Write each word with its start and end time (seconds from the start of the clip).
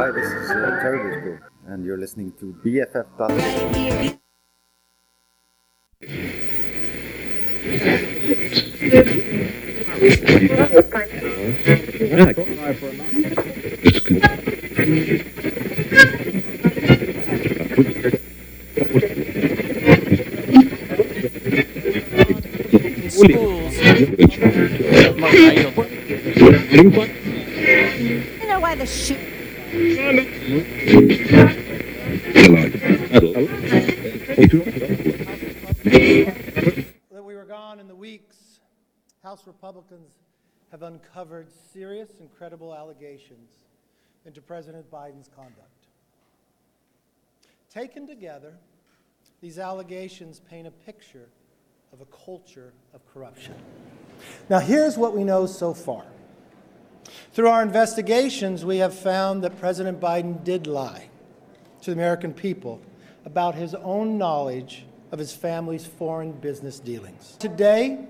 Hi, 0.00 0.10
this 0.10 0.32
is 0.32 0.50
uh, 0.50 0.78
Terry 0.80 0.96
Disco, 1.12 1.38
and 1.66 1.84
you're 1.84 1.98
listening 1.98 2.32
to 2.40 2.56
BFF. 2.64 3.04
You 28.40 28.48
know 28.48 28.60
why 28.60 28.74
the 28.74 28.86
shit 28.86 29.29
that 29.70 30.26
we 37.22 37.36
were 37.36 37.44
gone 37.44 37.78
in 37.78 37.86
the 37.86 37.94
weeks, 37.94 38.58
House 39.22 39.46
Republicans 39.46 40.10
have 40.72 40.82
uncovered 40.82 41.48
serious 41.72 42.08
and 42.18 42.28
credible 42.36 42.74
allegations 42.74 43.50
into 44.26 44.40
President 44.40 44.90
Biden's 44.90 45.28
conduct. 45.28 45.86
Taken 47.72 48.08
together, 48.08 48.54
these 49.40 49.58
allegations 49.58 50.40
paint 50.40 50.66
a 50.66 50.72
picture 50.72 51.28
of 51.92 52.00
a 52.00 52.06
culture 52.06 52.72
of 52.92 53.06
corruption. 53.06 53.54
Now, 54.48 54.58
here's 54.58 54.98
what 54.98 55.14
we 55.14 55.22
know 55.22 55.46
so 55.46 55.74
far. 55.74 56.06
Through 57.32 57.48
our 57.48 57.62
investigations, 57.62 58.64
we 58.64 58.78
have 58.78 58.94
found 58.94 59.42
that 59.44 59.58
President 59.58 60.00
Biden 60.00 60.42
did 60.44 60.66
lie 60.66 61.08
to 61.82 61.86
the 61.86 61.92
American 61.92 62.32
people 62.34 62.80
about 63.24 63.54
his 63.54 63.74
own 63.74 64.18
knowledge 64.18 64.84
of 65.12 65.18
his 65.18 65.34
family's 65.34 65.86
foreign 65.86 66.32
business 66.32 66.78
dealings. 66.78 67.36
Today, 67.38 68.06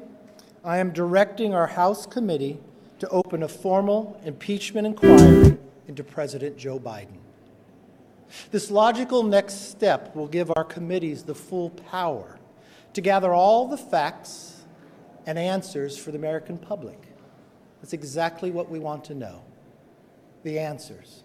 I 0.65 0.79
am 0.79 0.93
directing 0.93 1.55
our 1.55 1.67
House 1.67 2.07
committee 2.07 2.59
to 2.99 3.09
open 3.09 3.43
a 3.43 3.49
formal 3.49 4.21
impeachment 4.25 4.87
inquiry 4.87 5.57
into 5.89 6.05
President 6.05 6.57
Joe 6.59 6.79
Biden. 6.79 7.19
This 8.51 8.71
logical 8.71 9.23
next 9.23 9.71
step 9.71 10.15
will 10.15 10.29
give 10.29 10.53
our 10.55 10.65
committees 10.65 11.23
the 11.23 11.35
full 11.35 11.71
power 11.71 12.39
to 12.93 13.01
gather 13.01 13.33
all 13.33 13.69
the 13.69 13.77
facts 13.77 14.63
and 15.27 15.39
answers 15.39 15.97
for 15.97 16.11
the 16.11 16.19
American 16.19 16.59
public. 16.59 17.10
That's 17.81 17.93
exactly 17.93 18.51
what 18.51 18.71
we 18.71 18.79
want 18.79 19.05
to 19.05 19.15
know 19.15 19.43
the 20.43 20.59
answers. 20.59 21.25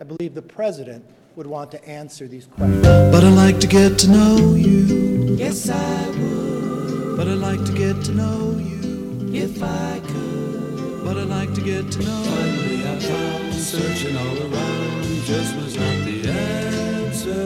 I 0.00 0.04
believe 0.04 0.34
the 0.34 0.42
president 0.42 1.04
would 1.36 1.46
want 1.46 1.70
to 1.70 1.88
answer 1.88 2.26
these 2.28 2.46
questions. 2.46 2.82
But 2.82 3.24
I'd 3.24 3.34
like 3.34 3.60
to 3.60 3.66
get 3.66 3.98
to 4.00 4.10
know 4.10 4.54
you. 4.54 5.36
Yes, 5.36 5.68
I 5.68 6.08
would. 6.08 7.16
But 7.16 7.28
I'd 7.28 7.38
like 7.38 7.64
to 7.64 7.72
get 7.72 8.02
to 8.04 8.12
know 8.12 8.58
you. 8.58 9.30
If 9.32 9.62
I 9.62 10.00
could. 10.06 11.04
But 11.04 11.16
I'd 11.18 11.28
like 11.28 11.54
to 11.54 11.60
get 11.60 11.90
to 11.92 11.98
know 12.00 12.22
Finally, 12.24 12.86
I 12.86 12.98
found 12.98 13.54
searching 13.54 14.16
all 14.16 14.38
around 14.38 15.02
just 15.24 15.56
was 15.56 15.76
not 15.76 16.04
the 16.04 16.28
answer. 16.28 17.44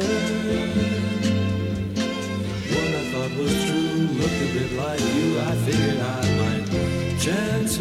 One 2.75 2.95
I 2.95 3.05
thought 3.13 3.39
was 3.39 3.65
true 3.65 4.07
looked 4.19 4.43
a 4.43 4.53
bit 4.55 4.73
like 4.73 5.01
you. 5.01 5.41
I 5.41 5.55
figured 5.65 6.01
I 6.01 6.36
might. 7.25 7.81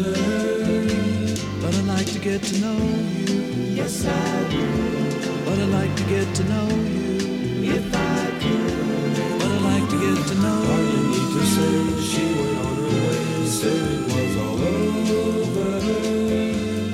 But 1.60 1.74
I'd 1.74 1.84
like 1.84 2.06
to 2.06 2.18
get 2.18 2.42
to 2.42 2.58
know 2.60 2.78
you. 3.26 3.74
Yes, 3.74 4.04
I 4.06 4.42
would. 4.42 5.44
But 5.44 5.58
I'd 5.58 5.68
like 5.68 5.94
to 5.96 6.04
get 6.04 6.34
to 6.36 6.44
know 6.44 6.68
you. 6.68 7.72
If 7.74 7.94
I 7.94 8.30
could. 8.40 9.16
But 9.38 9.50
I'd 9.50 9.62
like 9.62 9.88
to 9.90 9.98
get 9.98 10.26
to 10.28 10.34
know 10.36 10.58
All 10.70 10.84
you 10.92 11.02
need 11.12 11.30
to 11.36 11.42
say 11.54 11.74
she 12.10 12.24
went 12.38 12.58
on 12.66 12.76
her 12.76 12.90
way. 13.06 13.46
Said 13.46 13.76
it 13.76 14.04
was 14.12 14.36
all 14.42 14.60
over. 14.62 15.80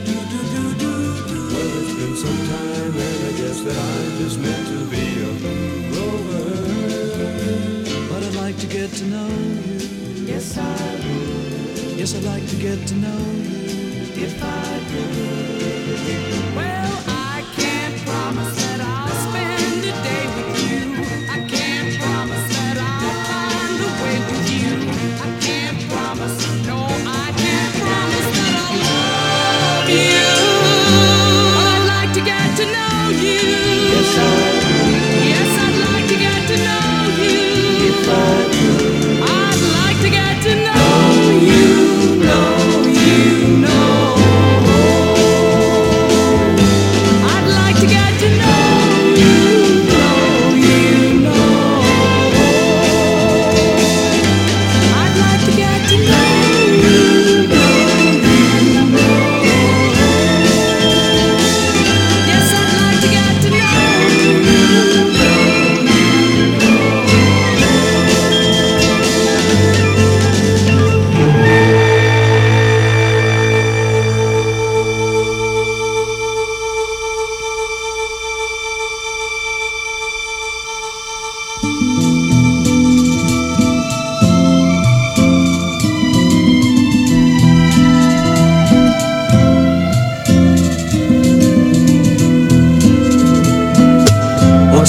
Do, 0.07 0.15
do, 0.33 0.41
do, 0.53 0.63
do, 0.83 0.93
do. 1.29 1.41
Well, 1.53 1.73
it's 1.81 1.95
been 1.99 2.15
some 2.17 2.41
time, 2.53 2.95
and 3.07 3.21
I 3.29 3.33
guess 3.41 3.59
that 3.63 3.77
I'm 3.77 4.13
just 4.19 4.39
meant 4.39 4.67
to 4.69 4.79
be 4.93 5.05
a 5.21 5.31
rover. 5.95 6.47
But 8.11 8.21
I'd 8.25 8.35
like 8.37 8.57
to 8.59 8.67
get 8.67 8.91
to 8.91 9.05
know 9.07 9.29
you. 9.29 9.79
Yes, 10.27 10.59
I. 10.59 10.92
Yes, 12.03 12.17
I'd 12.17 12.25
like 12.25 12.45
to 12.49 12.57
get 12.57 12.85
to 12.89 12.95
know 12.97 13.17
you. 13.47 14.25
If 14.25 14.43
I 14.43 14.81
could. 14.91 16.57
Well, 16.57 16.72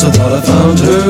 I 0.05 0.11
thought 0.11 0.33
I 0.33 0.41
found 0.41 0.79
her. 0.79 1.01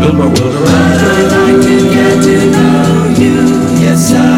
Built 0.00 0.14
my 0.14 0.24
world 0.24 0.54
around 0.54 1.00
her. 1.02 1.12
I'd 1.12 1.28
like 1.36 1.60
to 1.66 1.76
get 1.94 2.16
to 2.24 2.36
know 2.50 3.14
you. 3.20 3.36
Yes, 3.84 4.12
I 4.14 4.29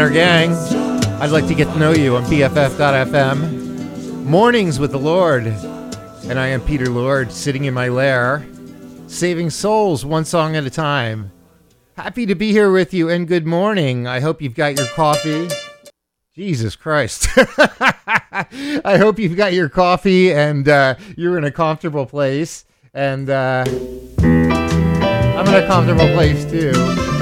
and 0.00 0.12
gang. 0.12 0.52
I'd 1.20 1.30
like 1.30 1.46
to 1.46 1.54
get 1.54 1.72
to 1.72 1.78
know 1.78 1.92
you 1.92 2.16
on 2.16 2.24
BFF.FM. 2.24 4.24
Mornings 4.24 4.78
with 4.78 4.90
the 4.90 4.98
Lord. 4.98 5.46
And 5.46 6.38
I 6.38 6.48
am 6.48 6.60
Peter 6.60 6.90
Lord, 6.90 7.32
sitting 7.32 7.64
in 7.64 7.72
my 7.72 7.88
lair, 7.88 8.46
saving 9.06 9.48
souls 9.50 10.04
one 10.04 10.26
song 10.26 10.54
at 10.54 10.64
a 10.64 10.70
time. 10.70 11.32
Happy 11.96 12.26
to 12.26 12.34
be 12.34 12.52
here 12.52 12.70
with 12.70 12.92
you, 12.92 13.08
and 13.08 13.26
good 13.26 13.46
morning. 13.46 14.06
I 14.06 14.20
hope 14.20 14.42
you've 14.42 14.54
got 14.54 14.76
your 14.76 14.86
coffee. 14.88 15.48
Jesus 16.34 16.76
Christ. 16.76 17.28
I 17.36 18.98
hope 18.98 19.18
you've 19.18 19.36
got 19.36 19.54
your 19.54 19.70
coffee 19.70 20.32
and 20.32 20.68
uh, 20.68 20.96
you're 21.16 21.38
in 21.38 21.44
a 21.44 21.50
comfortable 21.50 22.04
place. 22.04 22.66
And 22.92 23.30
uh, 23.30 23.64
I'm 24.18 25.46
in 25.46 25.54
a 25.54 25.66
comfortable 25.66 26.12
place 26.12 26.44
too. 26.44 27.15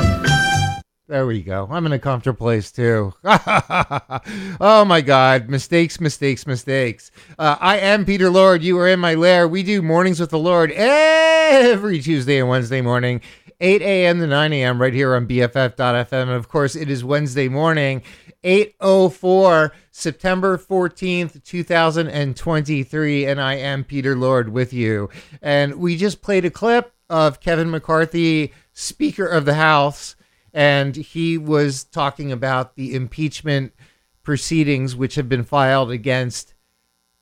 There 1.06 1.26
we 1.26 1.42
go. 1.42 1.68
I'm 1.70 1.84
in 1.84 1.92
a 1.92 1.98
comfortable 1.98 2.38
place 2.38 2.72
too. 2.72 3.12
oh 3.24 4.84
my 4.86 5.02
God. 5.02 5.50
Mistakes, 5.50 6.00
mistakes, 6.00 6.46
mistakes. 6.46 7.10
Uh, 7.38 7.58
I 7.60 7.76
am 7.76 8.06
Peter 8.06 8.30
Lord. 8.30 8.62
You 8.62 8.78
are 8.78 8.88
in 8.88 9.00
my 9.00 9.12
lair. 9.12 9.46
We 9.46 9.62
do 9.62 9.82
mornings 9.82 10.18
with 10.18 10.30
the 10.30 10.38
Lord 10.38 10.72
every 10.72 12.00
Tuesday 12.00 12.38
and 12.38 12.48
Wednesday 12.48 12.80
morning, 12.80 13.20
8 13.60 13.82
a.m. 13.82 14.18
to 14.20 14.26
9 14.26 14.52
a.m. 14.54 14.80
right 14.80 14.94
here 14.94 15.14
on 15.14 15.28
BFF.FM. 15.28 16.10
And 16.10 16.30
of 16.30 16.48
course, 16.48 16.74
it 16.74 16.88
is 16.88 17.04
Wednesday 17.04 17.48
morning, 17.50 18.00
804, 18.42 19.74
September 19.90 20.56
14th, 20.56 21.44
2023. 21.44 23.26
And 23.26 23.42
I 23.42 23.56
am 23.56 23.84
Peter 23.84 24.16
Lord 24.16 24.48
with 24.48 24.72
you. 24.72 25.10
And 25.42 25.74
we 25.74 25.98
just 25.98 26.22
played 26.22 26.46
a 26.46 26.50
clip 26.50 26.94
of 27.10 27.40
Kevin 27.40 27.70
McCarthy, 27.70 28.54
Speaker 28.72 29.26
of 29.26 29.44
the 29.44 29.54
House 29.54 30.16
and 30.54 30.94
he 30.94 31.36
was 31.36 31.84
talking 31.84 32.30
about 32.30 32.76
the 32.76 32.94
impeachment 32.94 33.74
proceedings 34.22 34.94
which 34.94 35.16
have 35.16 35.28
been 35.28 35.42
filed 35.42 35.90
against 35.90 36.54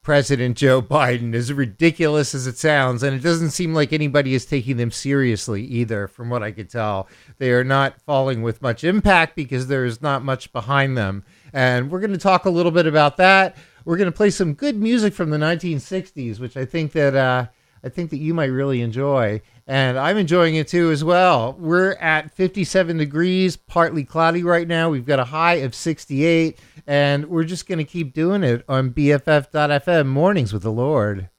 President 0.03 0.57
Joe 0.57 0.83
Biden, 0.83 1.33
as 1.33 1.53
ridiculous 1.53 2.35
as 2.35 2.47
it 2.47 2.59
sounds. 2.59 3.03
And 3.03 3.17
it 3.17 3.23
doesn't 3.23 3.51
seem 3.51 3.73
like 3.73 3.93
anybody 3.93 4.35
is 4.35 4.45
taking 4.45 4.77
them 4.77 4.91
seriously 4.91 5.65
either, 5.65 6.09
from 6.09 6.29
what 6.29 6.43
I 6.43 6.51
could 6.51 6.69
tell. 6.69 7.09
They 7.39 7.53
are 7.53 7.65
not 7.65 8.01
falling 8.01 8.43
with 8.43 8.61
much 8.61 8.83
impact 8.83 9.37
because 9.37 9.69
there 9.69 9.85
is 9.85 10.03
not 10.03 10.25
much 10.25 10.53
behind 10.53 10.99
them. 10.99 11.25
And 11.53 11.91
we're 11.91 12.01
going 12.01 12.13
to 12.13 12.19
talk 12.19 12.45
a 12.45 12.51
little 12.51 12.73
bit 12.73 12.87
about 12.87 13.17
that. 13.19 13.57
We're 13.85 13.97
going 13.97 14.11
to 14.11 14.17
play 14.17 14.31
some 14.31 14.55
good 14.55 14.77
music 14.77 15.15
from 15.15 15.31
the 15.31 15.39
1960s, 15.39 16.41
which 16.41 16.57
I 16.57 16.65
think 16.65 16.93
that 16.93 17.15
uh, 17.15 17.47
I 17.85 17.89
think 17.89 18.11
that 18.11 18.19
you 18.19 18.35
might 18.35 18.47
really 18.47 18.81
enjoy 18.83 19.41
and 19.73 19.99
I'm 19.99 20.19
enjoying 20.19 20.57
it 20.57 20.69
too 20.69 20.91
as 20.91 21.03
well. 21.03 21.57
We're 21.59 21.93
at 21.93 22.31
57 22.31 22.99
degrees, 22.99 23.57
partly 23.57 24.05
cloudy 24.05 24.43
right 24.43 24.69
now. 24.69 24.91
We've 24.91 25.07
got 25.07 25.19
a 25.19 25.25
high 25.25 25.55
of 25.55 25.75
68, 25.75 26.59
and 26.87 27.25
we're 27.31 27.45
just 27.45 27.67
going 27.67 27.79
to 27.79 27.85
keep 27.85 28.13
doing 28.13 28.45
it 28.45 28.67
on 28.69 28.91
BFF.FM 28.91 30.09
mornings 30.09 30.53
with 30.53 30.63
the 30.63 30.71
Lord. 30.71 31.31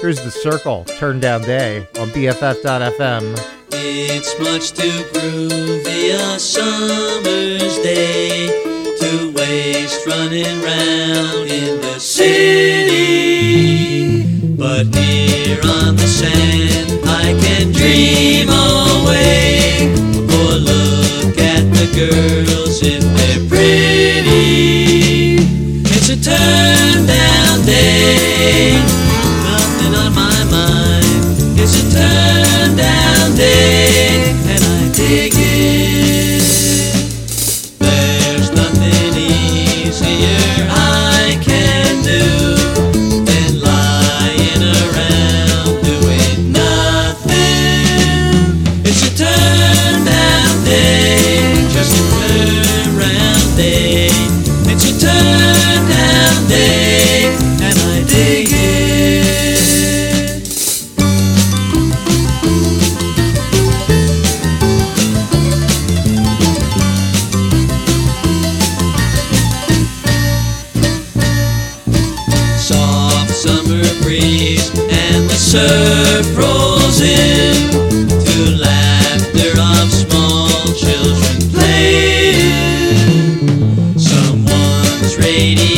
Here's 0.00 0.16
the 0.22 0.32
Cyrkle, 0.42 0.86
turn 0.98 1.20
down 1.20 1.42
day 1.42 1.80
on 1.98 2.08
BFF.FM. 2.08 3.38
It's 3.72 4.38
much 4.40 4.72
too 4.72 4.88
groovy 5.12 6.14
a 6.14 6.34
uh, 6.34 6.38
summer's 6.38 7.76
day 7.80 8.46
to 9.00 9.34
waste 9.36 10.06
running 10.06 10.62
round 10.62 11.50
in 11.50 11.78
the 11.82 11.98
city. 11.98 13.39
But 14.60 14.94
here 14.94 15.58
on 15.64 15.96
the 15.96 16.06
sand, 16.06 17.00
I 17.06 17.32
can 17.40 17.72
dream 17.72 18.50
away. 18.50 19.88
Or 20.36 20.52
look 20.52 21.38
at 21.38 21.64
the 21.72 21.88
girls 21.96 22.49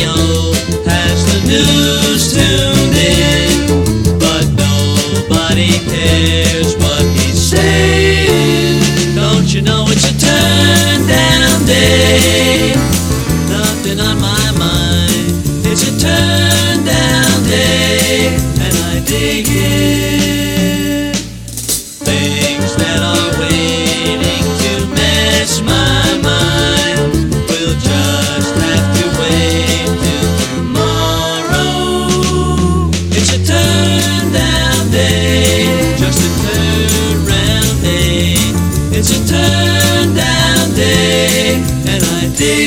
radio 0.03 0.51
has 0.85 1.23
the 1.31 1.39
news 1.47 2.33
tuned 2.33 2.95
in, 2.95 4.19
but 4.19 4.43
nobody 4.51 5.71
cares 5.87 6.72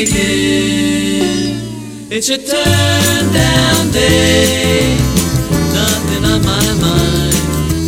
I. 0.05 1.57
It's 2.11 2.29
a 2.29 2.37
turn 2.37 3.33
down 3.33 3.91
day, 3.93 4.97
nothing 5.73 6.25
on 6.25 6.43
my 6.45 6.75
mind. 6.81 7.35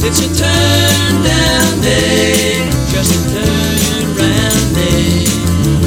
It's 0.03 0.21
a 0.21 0.29
turn 0.35 1.23
down 1.23 1.81
day, 1.83 2.71
just 2.93 3.13
a 3.13 3.19
turn 3.29 4.17
round 4.17 4.75
day. 4.75 5.27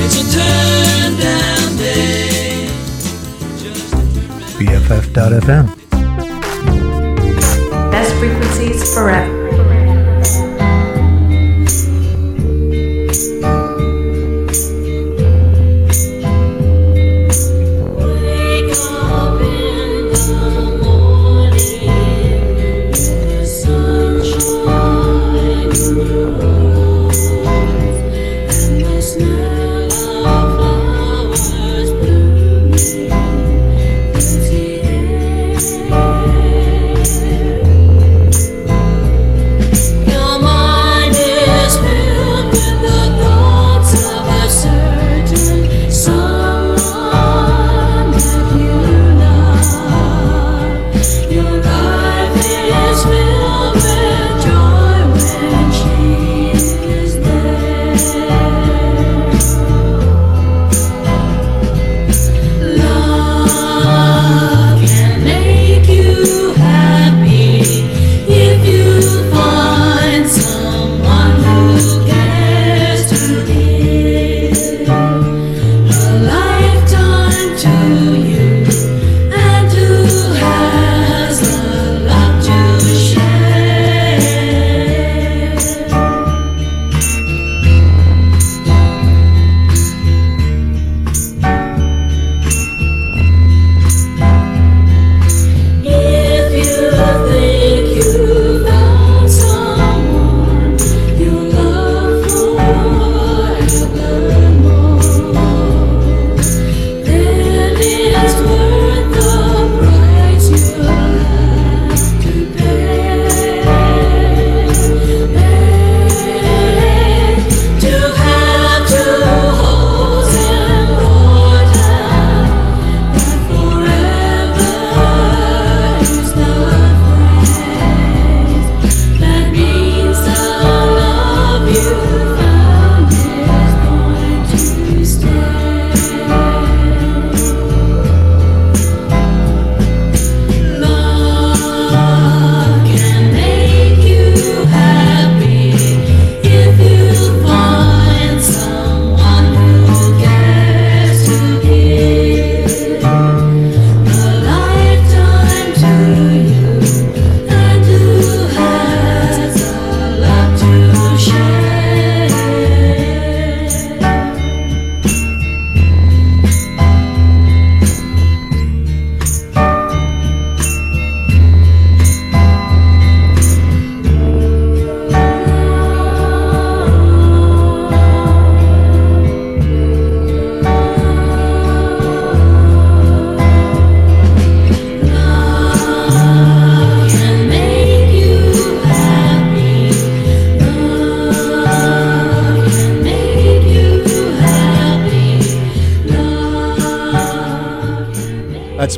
It's 0.04 0.18
a 0.18 0.24
turn 0.38 1.18
down 1.18 1.78
day, 1.78 2.70
just 3.58 3.94
a 3.94 3.96
turn 3.96 4.14
round 4.30 5.10
BFF.FM. 5.10 5.66
Best 7.92 8.14
frequencies 8.16 8.94
forever. 8.94 9.31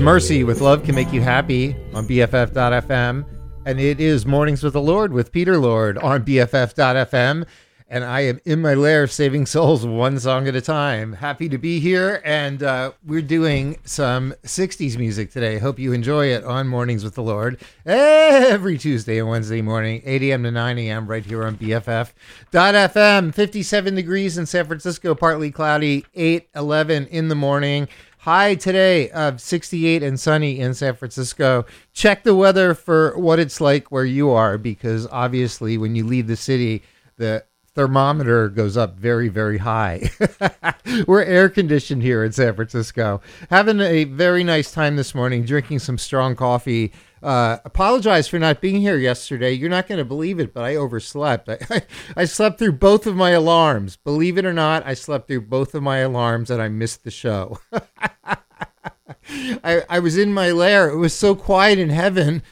Mercy 0.04 0.44
with 0.44 0.60
Love 0.60 0.84
Can 0.84 0.96
Make 0.96 1.14
You 1.14 1.22
Happy 1.22 1.74
on 1.94 2.06
BFF.FM. 2.06 3.26
And 3.66 3.80
it 3.80 4.02
is 4.02 4.26
Mornings 4.26 4.62
with 4.62 4.74
the 4.74 4.82
Lord 4.82 5.14
with 5.14 5.32
Peter 5.32 5.58
Lord 5.58 5.98
on 5.98 6.26
BFF.FM. 6.26 7.46
And 7.88 8.04
I 8.04 8.22
am 8.22 8.42
in 8.44 8.62
my 8.62 8.74
lair 8.74 9.04
of 9.04 9.14
saving 9.14 9.46
souls 9.46 9.86
one 9.86 10.20
song 10.20 10.46
at 10.50 10.58
a 10.58 10.62
time. 10.62 11.14
Happy 11.14 11.48
to 11.48 11.58
be 11.58 11.80
here. 11.80 12.22
And 12.26 12.62
uh, 12.62 12.92
we're 13.06 13.22
doing 13.22 13.78
some 13.86 14.34
60s 14.44 14.98
music 14.98 15.32
today. 15.32 15.58
Hope 15.58 15.80
you 15.80 15.94
enjoy 15.94 16.26
it 16.34 16.44
on 16.44 16.68
Mornings 16.68 17.06
with 17.06 17.16
the 17.16 17.24
Lord 17.24 17.62
every 17.86 18.78
Tuesday 18.78 19.20
and 19.20 19.30
Wednesday 19.30 19.62
morning, 19.62 20.02
8 20.04 20.22
a.m. 20.24 20.44
to 20.44 20.52
9 20.52 20.80
a.m. 20.80 21.08
right 21.08 21.26
here 21.26 21.46
on 21.46 21.56
BFF.FM. 21.56 23.34
57 23.34 23.96
degrees 23.96 24.38
in 24.38 24.48
San 24.48 24.66
Francisco, 24.66 25.16
partly 25.16 25.50
cloudy, 25.50 26.06
8 26.14 26.50
11 26.56 27.08
in 27.08 27.30
the 27.30 27.36
morning. 27.36 27.88
High 28.24 28.56
today 28.56 29.10
of 29.10 29.42
68 29.42 30.02
and 30.02 30.18
sunny 30.18 30.58
in 30.58 30.74
San 30.76 30.96
Francisco. 30.96 31.66
Check 31.92 32.24
the 32.24 32.34
weather 32.34 32.74
for 32.74 33.18
what 33.18 33.38
it's 33.38 33.60
like 33.60 33.92
where 33.92 34.06
you 34.06 34.30
are 34.30 34.58
because 34.58 35.06
obviously 35.12 35.78
when 35.78 35.94
you 35.98 36.06
leave 36.06 36.28
the 36.28 36.38
city, 36.38 36.84
the 37.18 37.44
thermometer 37.76 38.48
goes 38.48 38.78
up 38.78 38.98
very, 38.98 39.28
very 39.28 39.58
high. 39.58 40.10
We're 41.06 41.24
air 41.24 41.50
conditioned 41.50 42.02
here 42.02 42.24
in 42.24 42.32
San 42.32 42.56
Francisco. 42.56 43.20
Having 43.50 43.82
a 43.82 44.06
very 44.06 44.46
nice 44.46 44.72
time 44.72 44.96
this 44.96 45.14
morning, 45.14 45.44
drinking 45.44 45.80
some 45.80 45.98
strong 45.98 46.38
coffee. 46.38 46.94
Uh, 47.24 47.60
apologize 47.64 48.28
for 48.28 48.38
not 48.38 48.60
being 48.60 48.82
here 48.82 48.98
yesterday. 48.98 49.54
You're 49.54 49.70
not 49.70 49.88
going 49.88 49.98
to 50.00 50.06
believe 50.06 50.42
it, 50.42 50.54
but 50.54 50.66
I 50.66 50.76
overslept. 50.76 51.48
I, 51.48 51.58
I, 51.70 51.82
I 52.18 52.26
slept 52.26 52.60
through 52.60 52.74
both 52.74 53.08
of 53.08 53.16
my 53.16 53.30
alarms. 53.30 53.96
Believe 53.96 54.38
it 54.38 54.46
or 54.46 54.52
not, 54.52 54.86
I 54.86 54.94
slept 54.94 55.28
through 55.28 55.42
both 55.42 55.74
of 55.74 55.82
my 55.82 56.00
alarms 56.00 56.52
and 56.52 56.62
I 56.62 56.68
missed 56.68 57.06
the 57.06 57.12
show. 57.12 57.60
I, 59.64 59.84
I 59.90 60.00
was 60.00 60.18
in 60.18 60.34
my 60.34 60.52
lair. 60.52 60.90
It 60.90 60.98
was 60.98 61.14
so 61.14 61.34
quiet 61.34 61.80
in 61.80 61.90
heaven. 61.90 62.44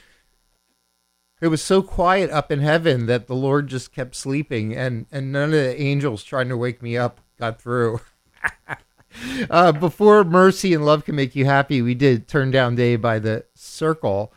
It 1.41 1.47
was 1.47 1.61
so 1.61 1.81
quiet 1.81 2.29
up 2.29 2.49
in 2.49 2.59
heaven 2.59 3.07
that 3.07 3.27
the 3.27 3.35
Lord 3.35 3.67
just 3.67 3.91
kept 3.91 4.15
sleeping, 4.15 4.75
and, 4.75 5.07
and 5.11 5.31
none 5.31 5.45
of 5.45 5.51
the 5.51 5.81
angels 5.81 6.23
trying 6.23 6.49
to 6.49 6.57
wake 6.57 6.83
me 6.83 6.95
up 6.95 7.19
got 7.39 7.59
through. 7.59 7.99
uh, 9.49 9.71
before 9.71 10.23
Mercy 10.23 10.73
and 10.73 10.85
Love 10.85 11.03
Can 11.03 11.15
Make 11.15 11.35
You 11.35 11.45
Happy, 11.45 11.81
we 11.81 11.95
did 11.95 12.27
Turn 12.27 12.51
Down 12.51 12.75
Day 12.75 12.95
by 12.95 13.17
the 13.17 13.45
Cyrkle, 13.57 14.29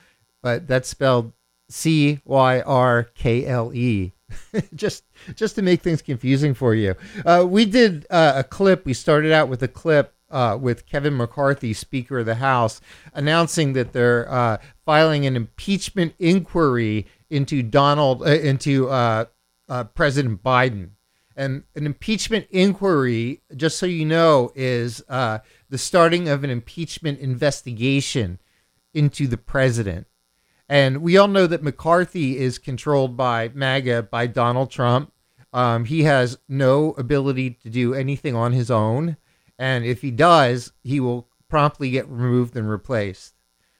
but 0.44 0.68
that's 0.68 0.90
spelled 0.90 1.32
C 1.70 2.20
Y 2.26 2.60
R 2.60 3.04
K 3.14 3.46
L 3.46 3.72
E. 3.74 4.12
just 4.74 5.04
just 5.34 5.54
to 5.54 5.62
make 5.62 5.80
things 5.80 6.02
confusing 6.02 6.52
for 6.52 6.74
you. 6.74 6.94
Uh, 7.24 7.46
we 7.48 7.64
did 7.64 8.06
uh, 8.10 8.34
a 8.36 8.44
clip. 8.44 8.84
We 8.84 8.92
started 8.92 9.32
out 9.32 9.48
with 9.48 9.62
a 9.62 9.68
clip 9.68 10.14
uh, 10.30 10.58
with 10.60 10.84
Kevin 10.84 11.16
McCarthy, 11.16 11.72
Speaker 11.72 12.18
of 12.18 12.26
the 12.26 12.34
House, 12.34 12.82
announcing 13.14 13.72
that 13.72 13.94
they're 13.94 14.30
uh, 14.30 14.58
filing 14.84 15.24
an 15.24 15.34
impeachment 15.34 16.14
inquiry 16.18 17.06
into 17.30 17.62
Donald 17.62 18.20
uh, 18.20 18.26
into 18.26 18.90
uh, 18.90 19.24
President 19.94 20.42
Biden. 20.42 20.90
And 21.36 21.64
an 21.74 21.86
impeachment 21.86 22.46
inquiry, 22.50 23.40
just 23.56 23.78
so 23.78 23.86
you 23.86 24.04
know, 24.04 24.52
is 24.54 24.98
the 25.08 25.40
starting 25.72 26.28
of 26.28 26.44
an 26.44 26.50
impeachment 26.50 27.18
investigation 27.18 28.38
into 28.92 29.26
the 29.26 29.36
president. 29.36 30.06
And 30.68 31.02
we 31.02 31.16
all 31.16 31.28
know 31.28 31.46
that 31.46 31.62
McCarthy 31.62 32.38
is 32.38 32.58
controlled 32.58 33.16
by 33.16 33.50
MAGA, 33.54 34.04
by 34.04 34.26
Donald 34.26 34.70
Trump. 34.70 35.12
Um, 35.52 35.84
he 35.84 36.04
has 36.04 36.38
no 36.48 36.92
ability 36.92 37.50
to 37.62 37.70
do 37.70 37.94
anything 37.94 38.34
on 38.34 38.52
his 38.52 38.70
own. 38.70 39.16
And 39.58 39.84
if 39.84 40.02
he 40.02 40.10
does, 40.10 40.72
he 40.82 41.00
will 41.00 41.28
promptly 41.48 41.90
get 41.90 42.08
removed 42.08 42.56
and 42.56 42.68
replaced. 42.68 43.34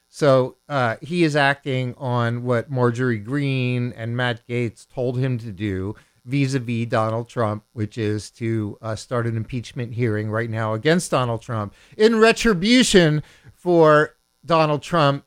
So 0.07 0.55
uh, 0.69 0.95
he 1.01 1.25
is 1.25 1.35
acting 1.35 1.93
on 1.97 2.43
what 2.43 2.71
Marjorie 2.71 3.17
Greene 3.17 3.91
and 3.97 4.15
Matt 4.15 4.47
Gaetz 4.47 4.87
told 4.87 5.19
him 5.19 5.37
to 5.39 5.51
do 5.51 5.95
vis 6.23 6.53
a 6.53 6.59
vis 6.59 6.85
Donald 6.85 7.27
Trump, 7.27 7.65
which 7.73 7.97
is 7.97 8.31
to 8.31 8.77
uh, 8.81 8.95
start 8.95 9.27
an 9.27 9.35
impeachment 9.35 9.93
hearing 9.93 10.31
right 10.31 10.49
now 10.49 10.73
against 10.73 11.11
Donald 11.11 11.41
Trump 11.41 11.73
in 11.97 12.15
retribution 12.17 13.23
for 13.53 14.15
Donald 14.45 14.81
Trump 14.81 15.24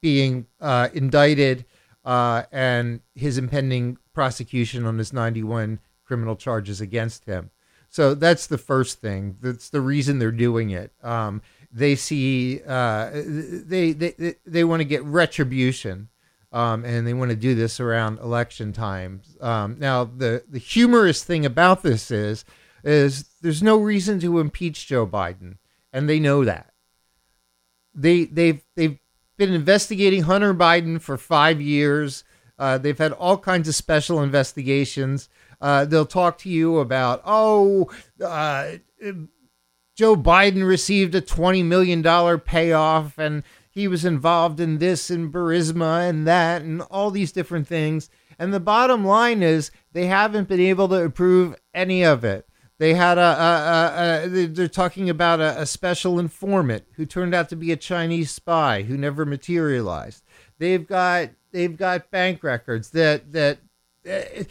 being 0.00 0.46
uh, 0.60 0.88
indicted 0.92 1.64
uh, 2.04 2.42
and 2.50 3.00
his 3.14 3.38
impending 3.38 3.98
prosecution 4.12 4.86
on 4.86 4.98
his 4.98 5.12
91 5.12 5.78
criminal 6.04 6.36
charges 6.36 6.80
against 6.80 7.24
him. 7.24 7.50
So 7.88 8.14
that's 8.14 8.46
the 8.46 8.58
first 8.58 9.00
thing. 9.00 9.36
That's 9.40 9.70
the 9.70 9.80
reason 9.80 10.18
they're 10.18 10.30
doing 10.30 10.70
it. 10.70 10.92
Um, 11.02 11.42
they 11.72 11.96
see 11.96 12.60
uh, 12.66 13.10
they 13.12 13.92
they 13.92 14.34
they 14.46 14.64
want 14.64 14.80
to 14.80 14.84
get 14.84 15.04
retribution, 15.04 16.08
um, 16.52 16.84
and 16.84 17.06
they 17.06 17.14
want 17.14 17.30
to 17.30 17.36
do 17.36 17.54
this 17.54 17.80
around 17.80 18.18
election 18.18 18.72
times. 18.72 19.36
Um, 19.40 19.76
now 19.78 20.04
the 20.04 20.44
the 20.48 20.58
humorous 20.58 21.24
thing 21.24 21.44
about 21.44 21.82
this 21.82 22.10
is 22.10 22.44
is 22.84 23.28
there's 23.42 23.62
no 23.62 23.76
reason 23.76 24.20
to 24.20 24.38
impeach 24.38 24.86
Joe 24.86 25.06
Biden, 25.06 25.58
and 25.92 26.08
they 26.08 26.20
know 26.20 26.44
that. 26.44 26.72
They 27.94 28.24
they've 28.24 28.62
they've 28.76 28.98
been 29.40 29.54
investigating 29.54 30.24
Hunter 30.24 30.52
Biden 30.52 31.00
for 31.00 31.16
five 31.16 31.62
years. 31.62 32.24
Uh, 32.58 32.76
they've 32.76 32.98
had 32.98 33.12
all 33.12 33.38
kinds 33.38 33.68
of 33.68 33.74
special 33.74 34.22
investigations. 34.22 35.30
Uh, 35.62 35.86
they'll 35.86 36.04
talk 36.04 36.36
to 36.36 36.50
you 36.50 36.78
about, 36.78 37.22
oh, 37.24 37.90
uh, 38.22 38.72
Joe 39.96 40.14
Biden 40.14 40.68
received 40.68 41.14
a 41.14 41.22
$20 41.22 41.64
million 41.64 42.40
payoff 42.40 43.16
and 43.16 43.42
he 43.70 43.88
was 43.88 44.04
involved 44.04 44.60
in 44.60 44.76
this 44.76 45.08
and 45.08 45.32
Burisma 45.32 46.06
and 46.06 46.26
that 46.26 46.60
and 46.60 46.82
all 46.82 47.10
these 47.10 47.32
different 47.32 47.66
things. 47.66 48.10
And 48.38 48.52
the 48.52 48.60
bottom 48.60 49.06
line 49.06 49.42
is 49.42 49.70
they 49.92 50.04
haven't 50.04 50.48
been 50.48 50.60
able 50.60 50.88
to 50.88 51.02
approve 51.02 51.56
any 51.72 52.04
of 52.04 52.24
it. 52.24 52.46
They 52.80 52.94
had 52.94 53.18
a, 53.18 53.20
a, 53.20 54.24
a, 54.24 54.24
a 54.24 54.46
they're 54.46 54.66
talking 54.66 55.10
about 55.10 55.38
a, 55.38 55.66
special 55.66 56.18
informant 56.18 56.86
who 56.94 57.04
turned 57.04 57.34
out 57.34 57.50
to 57.50 57.56
be 57.56 57.72
a 57.72 57.76
Chinese 57.76 58.30
spy 58.30 58.84
who 58.84 58.96
never 58.96 59.26
materialized. 59.26 60.24
They've 60.58 60.86
got 60.86 61.28
they've 61.52 61.76
got 61.76 62.10
bank 62.10 62.42
records 62.42 62.88
that 62.92 63.34
that 63.34 63.58
uh, 64.10 64.44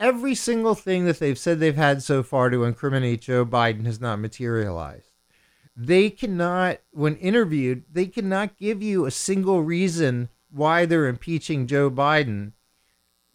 every 0.00 0.34
single 0.34 0.74
thing 0.74 1.04
that 1.04 1.18
they've 1.18 1.38
said 1.38 1.60
they've 1.60 1.76
had 1.76 2.02
so 2.02 2.22
far 2.22 2.48
to 2.48 2.64
incriminate 2.64 3.20
Joe 3.20 3.44
Biden 3.44 3.84
has 3.84 4.00
not 4.00 4.20
materialized. 4.20 5.10
They 5.76 6.08
cannot, 6.08 6.78
when 6.92 7.16
interviewed, 7.16 7.84
they 7.92 8.06
cannot 8.06 8.56
give 8.56 8.82
you 8.82 9.04
a 9.04 9.10
single 9.10 9.62
reason 9.62 10.30
why 10.50 10.86
they're 10.86 11.08
impeaching 11.08 11.66
Joe 11.66 11.90
Biden. 11.90 12.52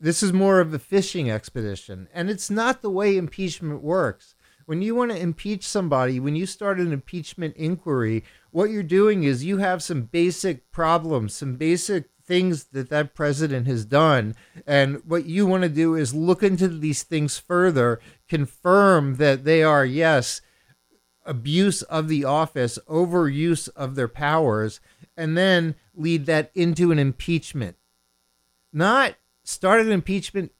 This 0.01 0.23
is 0.23 0.31
more 0.31 0.61
of 0.61 0.73
a 0.73 0.79
fishing 0.79 1.29
expedition, 1.29 2.07
and 2.13 2.29
it's 2.29 2.49
not 2.49 2.81
the 2.81 2.89
way 2.89 3.17
impeachment 3.17 3.81
works. 3.81 4.33
When 4.65 4.81
you 4.81 4.95
want 4.95 5.11
to 5.11 5.19
impeach 5.19 5.67
somebody, 5.67 6.19
when 6.19 6.35
you 6.35 6.45
start 6.45 6.79
an 6.79 6.93
impeachment 6.93 7.57
inquiry, 7.57 8.23
what 8.51 8.69
you're 8.69 8.83
doing 8.83 9.23
is 9.23 9.43
you 9.43 9.57
have 9.57 9.83
some 9.83 10.03
basic 10.03 10.71
problems, 10.71 11.33
some 11.33 11.55
basic 11.55 12.09
things 12.23 12.65
that 12.65 12.89
that 12.89 13.15
president 13.15 13.67
has 13.67 13.83
done. 13.83 14.35
And 14.65 15.01
what 15.05 15.25
you 15.25 15.45
want 15.47 15.63
to 15.63 15.69
do 15.69 15.95
is 15.95 16.13
look 16.13 16.43
into 16.43 16.67
these 16.67 17.03
things 17.03 17.39
further, 17.39 17.99
confirm 18.29 19.15
that 19.15 19.43
they 19.43 19.63
are, 19.63 19.83
yes, 19.83 20.39
abuse 21.25 21.81
of 21.81 22.07
the 22.07 22.23
office, 22.23 22.79
overuse 22.87 23.67
of 23.75 23.95
their 23.95 24.07
powers, 24.07 24.79
and 25.17 25.35
then 25.35 25.75
lead 25.95 26.27
that 26.27 26.51
into 26.55 26.91
an 26.91 26.99
impeachment. 26.99 27.75
Not 28.71 29.15
start 29.49 29.81
an 29.81 29.91
impeachment 29.91 30.51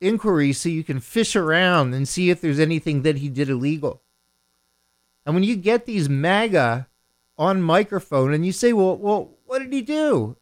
inquiry 0.00 0.52
so 0.52 0.68
you 0.68 0.84
can 0.84 1.00
fish 1.00 1.34
around 1.34 1.94
and 1.94 2.06
see 2.06 2.30
if 2.30 2.40
there's 2.40 2.60
anything 2.60 3.02
that 3.02 3.18
he 3.18 3.28
did 3.28 3.48
illegal. 3.48 4.02
And 5.24 5.34
when 5.34 5.44
you 5.44 5.56
get 5.56 5.86
these 5.86 6.08
MAGA 6.08 6.88
on 7.38 7.62
microphone 7.62 8.32
and 8.32 8.44
you 8.44 8.52
say, 8.52 8.72
well, 8.72 8.96
well, 8.96 9.36
what 9.46 9.60
did 9.60 9.72
he 9.72 9.82
do? 9.82 10.36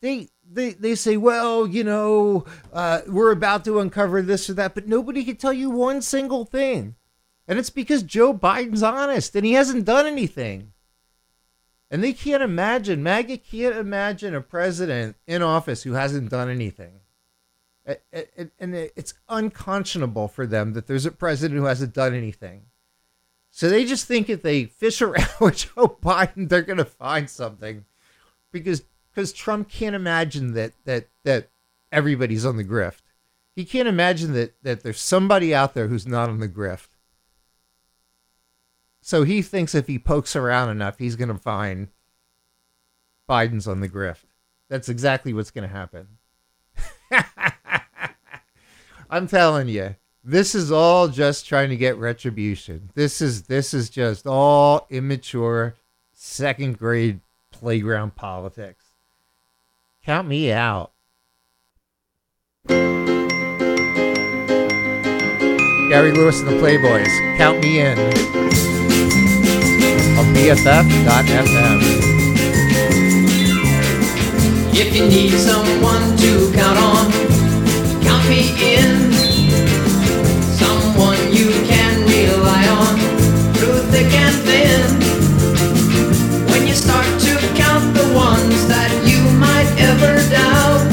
They 0.00 0.28
they 0.50 0.72
they 0.72 0.94
say, 0.96 1.16
well, 1.16 1.66
you 1.66 1.84
know, 1.84 2.44
uh, 2.72 3.02
we're 3.06 3.30
about 3.30 3.64
to 3.64 3.78
uncover 3.78 4.20
this 4.20 4.50
or 4.50 4.54
that, 4.54 4.74
but 4.74 4.88
nobody 4.88 5.24
can 5.24 5.36
tell 5.36 5.52
you 5.52 5.70
one 5.70 6.02
single 6.02 6.44
thing. 6.44 6.96
And 7.46 7.58
it's 7.58 7.70
because 7.70 8.02
Joe 8.02 8.34
Biden's 8.34 8.82
honest 8.82 9.34
and 9.36 9.46
he 9.46 9.52
hasn't 9.52 9.84
done 9.84 10.06
anything. 10.06 10.72
And 11.90 12.02
they 12.02 12.12
can't 12.14 12.42
imagine, 12.42 13.02
MAGA 13.02 13.36
can't 13.38 13.76
imagine 13.76 14.34
a 14.34 14.40
president 14.40 15.16
in 15.26 15.42
office 15.42 15.82
who 15.82 15.92
hasn't 15.92 16.30
done 16.30 16.48
anything. 16.48 17.01
And 17.84 18.74
it's 18.74 19.14
unconscionable 19.28 20.28
for 20.28 20.46
them 20.46 20.72
that 20.74 20.86
there's 20.86 21.06
a 21.06 21.10
president 21.10 21.58
who 21.58 21.66
hasn't 21.66 21.94
done 21.94 22.14
anything. 22.14 22.66
So 23.50 23.68
they 23.68 23.84
just 23.84 24.06
think 24.06 24.30
if 24.30 24.42
they 24.42 24.64
fish 24.64 25.02
around 25.02 25.28
with 25.40 25.56
Joe 25.56 25.98
Biden, 26.02 26.48
they're 26.48 26.62
going 26.62 26.78
to 26.78 26.84
find 26.84 27.28
something 27.28 27.84
because 28.50 28.82
because 29.14 29.32
Trump 29.32 29.68
can't 29.68 29.94
imagine 29.94 30.54
that 30.54 30.72
that 30.84 31.08
that 31.24 31.50
everybody's 31.90 32.46
on 32.46 32.56
the 32.56 32.64
grift. 32.64 33.02
He 33.54 33.64
can't 33.64 33.88
imagine 33.88 34.32
that 34.32 34.54
that 34.62 34.82
there's 34.82 35.00
somebody 35.00 35.54
out 35.54 35.74
there 35.74 35.88
who's 35.88 36.06
not 36.06 36.30
on 36.30 36.40
the 36.40 36.48
grift. 36.48 36.88
So 39.02 39.24
he 39.24 39.42
thinks 39.42 39.74
if 39.74 39.88
he 39.88 39.98
pokes 39.98 40.34
around 40.34 40.70
enough, 40.70 40.98
he's 40.98 41.16
going 41.16 41.28
to 41.28 41.34
find 41.34 41.88
Biden's 43.28 43.66
on 43.66 43.80
the 43.80 43.88
grift. 43.88 44.24
That's 44.68 44.88
exactly 44.88 45.32
what's 45.34 45.50
going 45.50 45.68
to 45.68 45.74
happen. 45.74 46.18
I'm 49.10 49.26
telling 49.26 49.68
you, 49.68 49.96
this 50.24 50.54
is 50.54 50.70
all 50.72 51.08
just 51.08 51.46
trying 51.46 51.68
to 51.70 51.76
get 51.76 51.96
retribution. 51.96 52.90
This 52.94 53.20
is 53.20 53.42
this 53.42 53.74
is 53.74 53.90
just 53.90 54.26
all 54.26 54.86
immature 54.90 55.74
second 56.12 56.78
grade 56.78 57.20
playground 57.50 58.14
politics. 58.14 58.84
Count 60.04 60.28
me 60.28 60.52
out. 60.52 60.92
Gary 65.92 66.12
Lewis 66.12 66.40
and 66.40 66.48
the 66.48 66.56
Playboys, 66.58 67.36
count 67.36 67.60
me 67.60 67.80
in. 67.80 67.98
On 70.18 70.24
BFF.FM. 70.34 72.11
If 74.74 74.96
you 74.96 75.06
need 75.06 75.32
someone 75.32 76.16
to 76.16 76.50
count 76.54 76.78
on, 76.78 77.12
count 78.00 78.26
me 78.26 78.50
in. 78.56 79.12
Someone 80.56 81.18
you 81.30 81.50
can 81.68 82.00
rely 82.08 82.66
on 82.68 82.96
through 83.52 83.80
thick 83.92 84.10
and 84.14 84.34
thin. 84.48 84.82
When 86.50 86.66
you 86.66 86.74
start 86.74 87.04
to 87.04 87.36
count 87.54 87.92
the 87.94 88.12
ones 88.14 88.66
that 88.66 88.90
you 89.04 89.20
might 89.38 89.68
ever 89.76 90.16
doubt, 90.30 90.88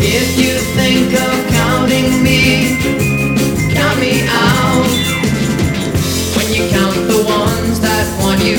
if 0.00 0.38
you 0.40 0.56
think 0.72 1.12
of 1.12 1.34
counting 1.52 2.22
me, 2.24 2.78
count 3.74 4.00
me 4.00 4.24
out. 4.28 4.88
When 6.36 6.48
you 6.54 6.70
count 6.70 6.96
the 7.06 7.22
ones 7.28 7.80
that 7.80 8.08
want 8.18 8.42
you, 8.42 8.56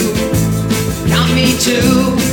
count 1.10 1.34
me 1.34 1.58
too. 1.58 2.33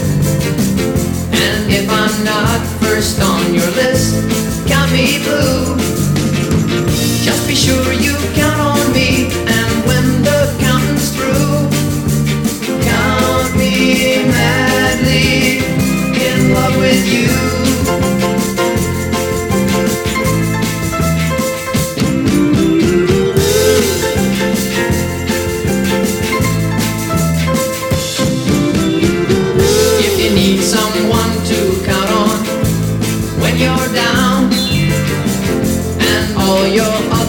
Not 2.25 2.61
first 2.81 3.19
on 3.23 3.55
your 3.55 3.71
list, 3.71 4.15
count 4.69 4.93
me 4.93 5.23
blue. 5.25 5.75
Just 7.25 7.49
be 7.49 7.55
sure 7.55 7.93
you 7.95 8.15
count 8.35 8.61
on 8.61 8.93
me, 8.93 9.33
and 9.33 9.87
when 9.87 10.23
the 10.23 10.55
counting's 10.61 11.15
through, 11.17 11.71
count 12.83 13.57
me 13.57 14.23
madly 14.27 15.59
in 16.21 16.53
love 16.53 16.77
with 16.77 17.07
you. 17.11 18.20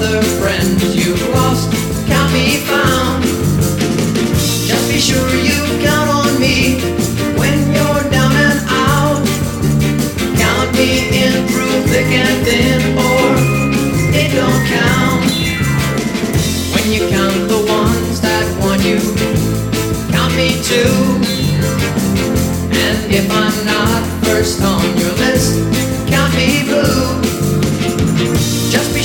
Other 0.01 0.23
friends 0.41 0.95
you've 0.95 1.29
lost 1.29 1.71
can't 2.07 2.33
be 2.33 2.57
found, 2.65 3.23
just 4.65 4.89
be 4.89 4.97
sure 4.97 5.29
you 5.35 5.61
count 5.85 6.09
on 6.09 6.39
me 6.39 6.81
when 7.37 7.57
you're 7.69 8.03
down 8.09 8.33
and 8.33 8.59
out. 8.67 9.21
Count 10.41 10.69
me 10.73 11.05
in 11.21 11.45
through 11.47 11.77
thick 11.91 12.09
and 12.17 12.45
thin, 12.45 12.81
or 12.97 13.29
it 14.17 14.33
don't 14.33 14.63
count. 14.73 15.21
When 16.73 16.85
you 16.91 17.07
count 17.09 17.47
the 17.47 17.61
ones 17.69 18.21
that 18.21 18.45
want 18.59 18.81
you, 18.81 18.97
count 20.11 20.33
me 20.35 20.49
too. 20.65 20.93
And 22.73 22.99
if 23.13 23.29
I'm 23.29 23.65
not 23.65 24.01
first 24.25 24.63
on 24.63 24.81
your 24.97 25.13
list, 25.21 25.61
count 26.09 26.33
me 26.33 26.63
blue. 26.65 27.20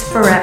forever. 0.00 0.41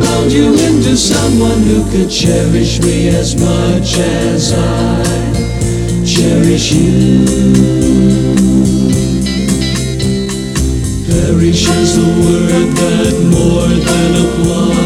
Mold 0.00 0.32
you 0.32 0.52
into 0.66 0.96
someone 0.96 1.62
who 1.62 1.78
could 1.90 2.10
cherish 2.10 2.80
me 2.80 3.08
as 3.08 3.34
much 3.40 3.98
as 3.98 4.52
I 4.52 5.02
cherish 6.04 6.72
you. 6.72 7.24
Perish 11.08 11.68
is 11.68 11.90
the 11.96 12.08
word 12.24 12.68
that 12.80 13.14
more 13.34 13.72
than 13.88 14.10
applies 14.24 14.80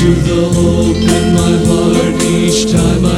to 0.00 0.08
the 0.28 0.42
hope 0.58 1.04
in 1.18 1.26
my 1.40 1.54
heart 1.68 2.16
each 2.22 2.60
time 2.72 3.04
I 3.04 3.17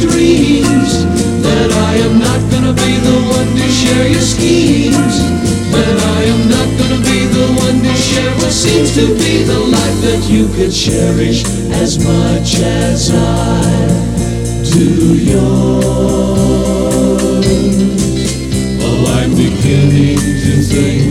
dreams, 0.00 1.04
that 1.44 1.70
I 1.90 1.92
am 2.06 2.18
not 2.18 2.40
gonna 2.50 2.72
be 2.72 2.92
the 3.04 3.18
one 3.36 3.50
to 3.60 3.66
share 3.68 4.08
your 4.08 4.24
schemes, 4.24 5.16
that 5.72 5.96
I 6.16 6.20
am 6.32 6.42
not 6.48 6.68
gonna 6.80 7.02
be 7.04 7.20
the 7.36 7.46
one 7.60 7.78
to 7.84 7.94
share 7.94 8.32
what 8.40 8.52
seems 8.52 8.94
to 8.96 9.06
be 9.20 9.44
the 9.44 9.58
life 9.58 9.98
that 10.08 10.22
you 10.28 10.48
could 10.56 10.72
cherish 10.72 11.44
as 11.84 11.98
much 11.98 12.60
as 12.60 13.10
I 13.12 14.10
do 14.72 15.16
yours. 15.20 15.90
Oh, 18.82 19.04
I'm 19.20 19.32
beginning 19.36 20.16
to 20.16 20.52
think 20.72 21.02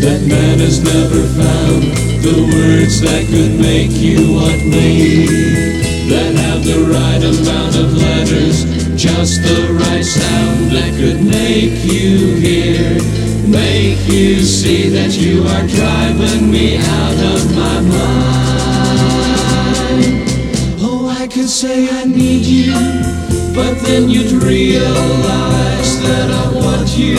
that 0.00 0.20
man 0.26 0.58
has 0.60 0.80
never 0.82 1.22
found 1.36 1.82
the 2.22 2.36
words 2.54 3.00
that 3.00 3.26
could 3.28 3.60
make 3.60 3.92
you 3.92 4.32
want 4.34 4.64
me. 4.66 5.26
That 6.08 6.34
have 6.36 6.64
the 6.64 6.80
right 6.88 7.22
amount 7.22 7.76
of 7.76 7.87
just 8.98 9.42
the 9.44 9.72
right 9.74 10.04
sound 10.04 10.72
that 10.72 10.92
could 10.98 11.22
make 11.22 11.84
you 11.84 12.34
hear, 12.34 13.00
make 13.46 13.96
you 14.08 14.40
see 14.42 14.88
that 14.88 15.12
you 15.16 15.44
are 15.44 15.64
driving 15.68 16.50
me 16.50 16.78
out 16.78 17.14
of 17.14 17.54
my 17.54 17.80
mind. 17.94 18.74
Oh, 20.82 21.06
I 21.16 21.28
could 21.28 21.48
say 21.48 21.88
I 21.88 22.06
need 22.06 22.44
you, 22.44 22.74
but 23.54 23.78
then 23.86 24.08
you'd 24.10 24.32
realize 24.42 26.02
that 26.02 26.30
I 26.32 26.52
want 26.56 26.98
you. 26.98 27.18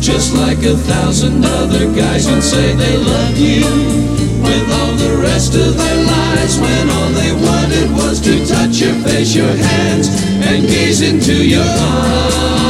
Just 0.00 0.34
like 0.34 0.58
a 0.64 0.76
thousand 0.76 1.44
other 1.44 1.86
guys 1.94 2.28
would 2.28 2.42
say 2.42 2.74
they 2.74 2.96
love 2.96 3.38
you 3.38 4.25
with 4.46 4.66
all 4.78 4.94
the 4.94 5.14
rest 5.22 5.54
of 5.54 5.76
their 5.76 6.00
lives 6.04 6.58
when 6.58 6.90
all 6.90 7.10
they 7.10 7.32
wanted 7.32 7.90
was 7.92 8.20
to 8.20 8.34
touch 8.46 8.80
your 8.80 8.94
face, 9.04 9.34
your 9.34 9.54
hands, 9.70 10.08
and 10.48 10.66
gaze 10.66 11.02
into 11.02 11.34
your 11.34 11.62
eyes. 11.62 12.66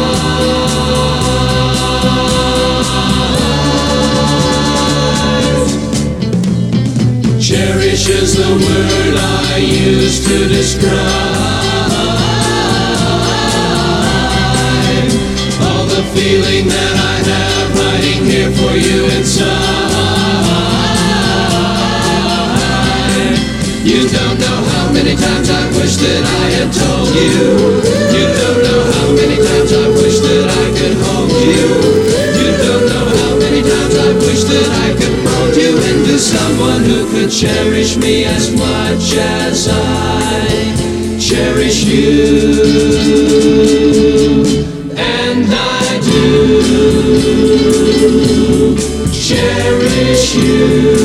Cherish 7.47 8.09
is 8.09 8.37
the 8.37 8.53
word 8.67 9.15
I 9.17 9.59
use 9.59 10.27
to 10.27 10.49
describe 10.49 10.97
all 15.63 15.85
the 15.95 16.03
feeling 16.15 16.67
that 16.75 16.95
I 17.13 17.17
have 17.31 17.71
hiding 17.79 18.25
here 18.25 18.51
for 18.59 18.75
you 18.77 19.05
inside. 19.17 19.56
Could 37.19 37.31
cherish 37.31 37.97
me 37.97 38.25
as 38.25 38.51
much 38.53 39.15
as 39.17 39.69
I 39.71 41.19
cherish 41.19 41.83
you. 41.85 42.53
And 44.97 45.47
I 45.49 45.99
do 46.05 46.61
cherish 49.11 50.35
you. 50.35 50.96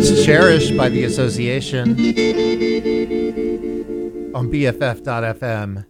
That's 0.00 0.24
Cherished 0.24 0.74
by 0.78 0.88
the 0.88 1.04
Association 1.04 1.90
on 4.34 4.50
BFF.FM. 4.50 5.84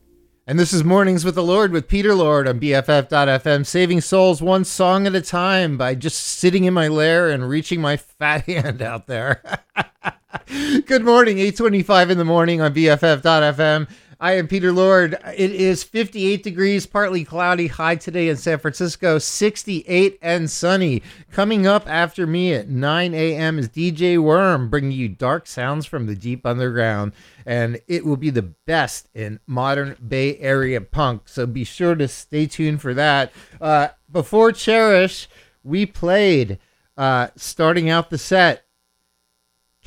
And 0.48 0.58
this 0.58 0.72
is 0.72 0.82
Mornings 0.82 1.24
with 1.24 1.36
the 1.36 1.44
Lord 1.44 1.70
with 1.70 1.86
Peter 1.86 2.12
Lord 2.12 2.48
on 2.48 2.58
BFF.FM, 2.58 3.64
saving 3.64 4.00
souls 4.00 4.42
one 4.42 4.64
song 4.64 5.06
at 5.06 5.14
a 5.14 5.20
time 5.20 5.78
by 5.78 5.94
just 5.94 6.20
sitting 6.26 6.64
in 6.64 6.74
my 6.74 6.88
lair 6.88 7.28
and 7.28 7.48
reaching 7.48 7.80
my 7.80 7.96
fat 7.96 8.44
hand 8.46 8.82
out 8.82 9.06
there. 9.06 9.44
Good 10.86 11.04
morning, 11.04 11.38
825 11.38 12.10
in 12.10 12.18
the 12.18 12.24
morning 12.24 12.60
on 12.60 12.74
BFF.FM. 12.74 13.88
I 14.22 14.32
am 14.32 14.48
Peter 14.48 14.70
Lord. 14.70 15.16
It 15.34 15.50
is 15.50 15.82
58 15.82 16.42
degrees, 16.42 16.84
partly 16.84 17.24
cloudy, 17.24 17.68
high 17.68 17.94
today 17.94 18.28
in 18.28 18.36
San 18.36 18.58
Francisco, 18.58 19.18
68 19.18 20.18
and 20.20 20.50
sunny. 20.50 21.02
Coming 21.32 21.66
up 21.66 21.88
after 21.88 22.26
me 22.26 22.52
at 22.52 22.68
9 22.68 23.14
a.m. 23.14 23.58
is 23.58 23.70
DJ 23.70 24.18
Worm, 24.18 24.68
bringing 24.68 24.92
you 24.92 25.08
dark 25.08 25.46
sounds 25.46 25.86
from 25.86 26.04
the 26.04 26.14
deep 26.14 26.44
underground. 26.44 27.12
And 27.46 27.80
it 27.88 28.04
will 28.04 28.18
be 28.18 28.28
the 28.28 28.42
best 28.42 29.08
in 29.14 29.40
modern 29.46 29.96
Bay 30.06 30.36
Area 30.36 30.82
punk. 30.82 31.22
So 31.26 31.46
be 31.46 31.64
sure 31.64 31.94
to 31.94 32.06
stay 32.06 32.46
tuned 32.46 32.82
for 32.82 32.92
that. 32.92 33.32
Uh, 33.58 33.88
before 34.12 34.52
Cherish, 34.52 35.30
we 35.64 35.86
played, 35.86 36.58
uh, 36.98 37.28
starting 37.36 37.88
out 37.88 38.10
the 38.10 38.18
set, 38.18 38.66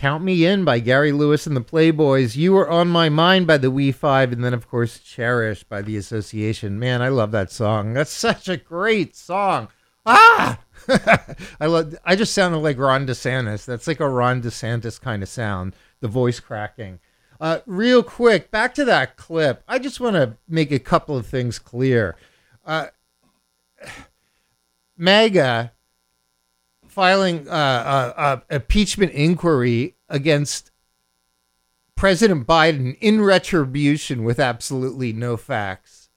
Count 0.04 0.22
Me 0.22 0.46
In 0.46 0.66
by 0.66 0.80
Gary 0.80 1.14
Lewis 1.14 1.48
and 1.48 1.56
the 1.56 1.62
Playboys. 1.62 2.36
You 2.36 2.52
Were 2.52 2.70
On 2.70 2.90
My 2.90 3.08
Mind 3.08 3.48
by 3.48 3.56
the 3.56 3.72
We 3.72 3.94
Five. 3.94 4.34
And 4.34 4.44
then, 4.44 4.54
of 4.54 4.68
course, 4.68 5.00
Cherish 5.00 5.64
by 5.64 5.82
the 5.82 5.96
Association. 5.96 6.78
Man, 6.78 7.02
I 7.02 7.08
love 7.08 7.32
that 7.32 7.54
song. 7.54 7.94
That's 7.94 8.12
such 8.12 8.50
a 8.50 8.58
great 8.58 9.16
song. 9.16 9.70
Ah! 10.06 10.60
I 11.62 11.68
love. 11.68 11.96
I 12.04 12.18
just 12.18 12.34
sounded 12.34 12.58
like 12.58 12.78
Ron 12.78 13.08
DeSantis. 13.08 13.64
That's 13.64 13.88
like 13.88 14.02
a 14.02 14.10
Ron 14.10 14.42
DeSantis 14.42 15.00
kind 15.00 15.24
of 15.24 15.30
sound. 15.30 15.74
The 16.02 16.10
voice 16.10 16.42
cracking. 16.42 17.00
Uh, 17.40 17.60
real 17.66 18.04
quick, 18.04 18.52
back 18.52 18.74
to 18.74 18.84
that 18.84 19.16
clip. 19.16 19.64
I 19.70 19.80
just 19.80 20.02
want 20.02 20.18
to 20.18 20.36
make 20.50 20.74
a 20.74 20.80
couple 20.80 21.16
of 21.16 21.28
things 21.28 21.60
clear. 21.60 22.18
Uh, 22.66 22.88
MAGA 24.98 25.72
filing 26.94 27.50
uh, 27.50 27.52
uh, 27.52 28.14
uh, 28.16 28.40
impeachment 28.52 29.12
inquiry 29.14 29.93
against 30.10 30.72
President 31.96 32.48
Biden 32.48 32.98
in 33.00 33.22
retribution 33.22 34.24
with 34.24 34.40
absolutely 34.40 35.14
no 35.14 35.38
facts. 35.38 36.10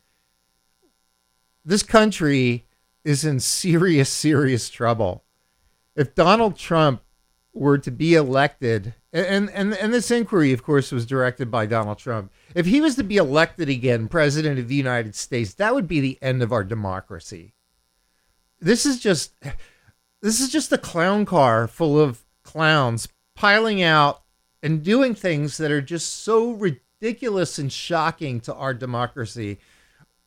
This 1.65 1.83
country 1.83 2.67
is 3.05 3.25
in 3.25 3.41
serious, 3.41 4.11
serious 4.11 4.69
trouble. 4.69 5.25
If 5.95 6.15
Donald 6.15 6.57
Trump 6.57 7.03
were 7.53 7.79
to 7.79 7.91
be 7.91 8.15
elected, 8.15 8.95
and, 9.13 9.51
and, 9.51 9.75
and 9.75 9.93
this 9.93 10.11
inquiry, 10.11 10.53
of 10.53 10.63
course, 10.63 10.93
was 10.93 11.07
directed 11.07 11.51
by 11.51 11.67
Donald 11.67 11.99
Trump. 11.99 12.31
If 12.55 12.67
he 12.67 12.81
was 12.81 12.97
to 12.97 13.05
be 13.05 13.17
elected 13.17 13.69
again, 13.69 14.09
president 14.09 14.59
of 14.59 14.69
the 14.69 14.75
United 14.75 15.15
States, 15.15 15.55
that 15.55 15.75
would 15.75 15.89
be 15.89 16.01
the 16.01 16.19
end 16.21 16.43
of 16.43 16.53
our 16.53 16.65
democracy. 16.65 17.55
This 18.61 18.87
is 18.87 19.01
just 19.01 19.33
this 20.23 20.41
is 20.41 20.51
just 20.51 20.73
a 20.73 20.79
clown 20.79 21.25
car 21.25 21.67
full 21.69 22.01
of 22.01 22.25
clowns 22.43 23.09
piling 23.37 23.83
out 23.83 24.23
and 24.63 24.83
doing 24.83 25.15
things 25.15 25.59
that 25.59 25.71
are 25.71 25.83
just 25.83 26.25
so 26.25 26.51
ridiculous 26.51 27.59
and 27.59 27.73
shocking 27.73 28.41
to 28.41 28.55
our 28.55 28.75
democracy. 28.75 29.59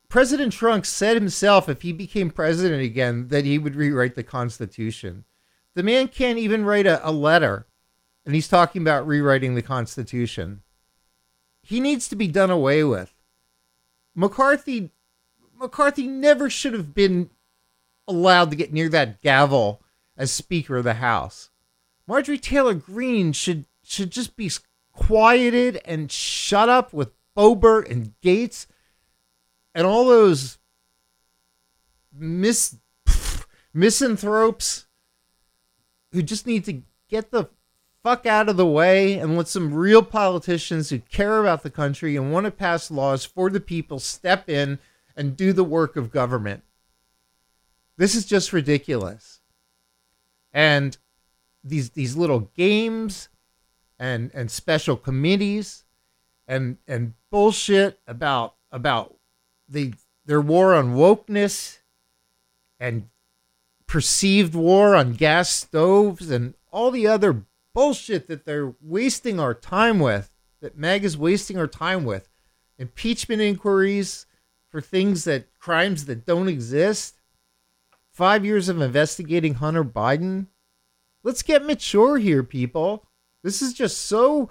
President 0.08 0.54
Trump 0.54 0.86
said 0.86 1.16
himself 1.16 1.68
if 1.68 1.82
he 1.82 1.92
became 1.92 2.30
president 2.30 2.82
again 2.82 3.28
that 3.28 3.44
he 3.44 3.58
would 3.58 3.76
rewrite 3.76 4.16
the 4.16 4.24
Constitution. 4.24 5.26
The 5.76 5.84
man 5.84 6.08
can't 6.08 6.40
even 6.40 6.64
write 6.64 6.88
a, 6.88 7.08
a 7.08 7.12
letter, 7.12 7.68
and 8.26 8.34
he's 8.34 8.48
talking 8.48 8.82
about 8.82 9.06
rewriting 9.06 9.56
the 9.56 9.62
Constitution. 9.62 10.62
He 11.62 11.80
needs 11.80 12.08
to 12.08 12.16
be 12.16 12.28
done 12.28 12.50
away 12.50 12.84
with. 12.84 13.14
McCarthy 14.16 14.92
McCarthy 15.60 16.08
never 16.08 16.50
should 16.50 16.74
have 16.74 16.94
been 16.94 17.30
allowed 18.08 18.50
to 18.50 18.56
get 18.56 18.72
near 18.72 18.88
that 18.90 19.22
gavel 19.22 19.82
as 20.18 20.32
Speaker 20.32 20.78
of 20.78 20.86
the 20.86 20.96
House. 20.96 21.50
Marjorie 22.10 22.40
Taylor 22.40 22.74
Greene 22.74 23.34
should 23.34 23.66
should 23.84 24.10
just 24.10 24.36
be 24.36 24.50
quieted 24.94 25.80
and 25.86 26.12
shut 26.12 26.68
up 26.68 26.92
with 26.92 27.12
Boebert 27.38 27.88
and 27.88 28.16
Gaetz 28.24 28.66
and 29.76 29.86
all 29.86 30.08
those 30.08 30.58
mis 32.12 32.78
misanthropes 33.76 34.88
who 36.12 36.24
just 36.24 36.48
need 36.48 36.66
to 36.66 36.82
get 37.10 37.30
the 37.30 37.48
fuck 38.02 38.26
out 38.26 38.50
of 38.50 38.58
the 38.58 38.66
way 38.66 39.20
and 39.20 39.38
let 39.38 39.48
some 39.48 39.72
real 39.72 40.02
politicians 40.02 40.90
who 40.90 40.98
care 40.98 41.40
about 41.40 41.62
the 41.62 41.70
country 41.70 42.16
and 42.16 42.34
want 42.34 42.46
to 42.46 42.52
pass 42.52 42.90
laws 42.90 43.24
for 43.24 43.52
the 43.52 43.60
people 43.60 44.00
step 44.00 44.50
in 44.50 44.80
and 45.16 45.38
do 45.38 45.54
the 45.54 45.64
work 45.64 45.96
of 45.96 46.10
government. 46.10 46.64
This 47.98 48.16
is 48.16 48.26
just 48.26 48.52
ridiculous. 48.52 49.42
And 50.52 50.98
these 51.64 51.92
these 51.92 52.16
little 52.16 52.52
games 52.56 53.30
and 53.98 54.32
and 54.34 54.50
special 54.50 54.96
committees 54.96 55.84
and 56.48 56.78
and 56.88 57.14
bullshit 57.30 58.00
about 58.08 58.56
about 58.72 59.16
the 59.68 59.94
their 60.26 60.42
war 60.42 60.76
on 60.76 60.96
wokeness 60.96 61.80
and 62.80 63.10
perceived 63.88 64.56
war 64.56 64.96
on 64.96 65.14
gas 65.14 65.50
stoves 65.50 66.30
and 66.30 66.54
all 66.72 66.92
the 66.92 67.08
other 67.08 67.44
bullshit 67.74 68.28
that 68.28 68.46
they're 68.46 68.74
wasting 68.82 69.40
our 69.40 69.54
time 69.54 70.00
with 70.00 70.32
that 70.62 70.78
Meg 70.78 71.04
is 71.04 71.18
wasting 71.18 71.58
our 71.58 71.68
time 71.68 72.06
with. 72.06 72.30
Impeachment 72.78 73.42
inquiries 73.42 74.26
for 74.70 74.82
things 74.82 75.24
that 75.24 75.58
crimes 75.58 76.06
that 76.06 76.26
don't 76.26 76.48
exist. 76.48 77.16
Five 78.12 78.46
years 78.46 78.70
of 78.70 78.82
investigating 78.82 79.56
Hunter 79.56 79.84
Biden 79.84 80.48
let's 81.24 81.44
get 81.44 81.66
mature 81.66 82.18
here 82.18 82.44
people 82.44 83.06
this 83.44 83.62
is 83.62 83.74
just 83.74 83.98
so 83.98 84.50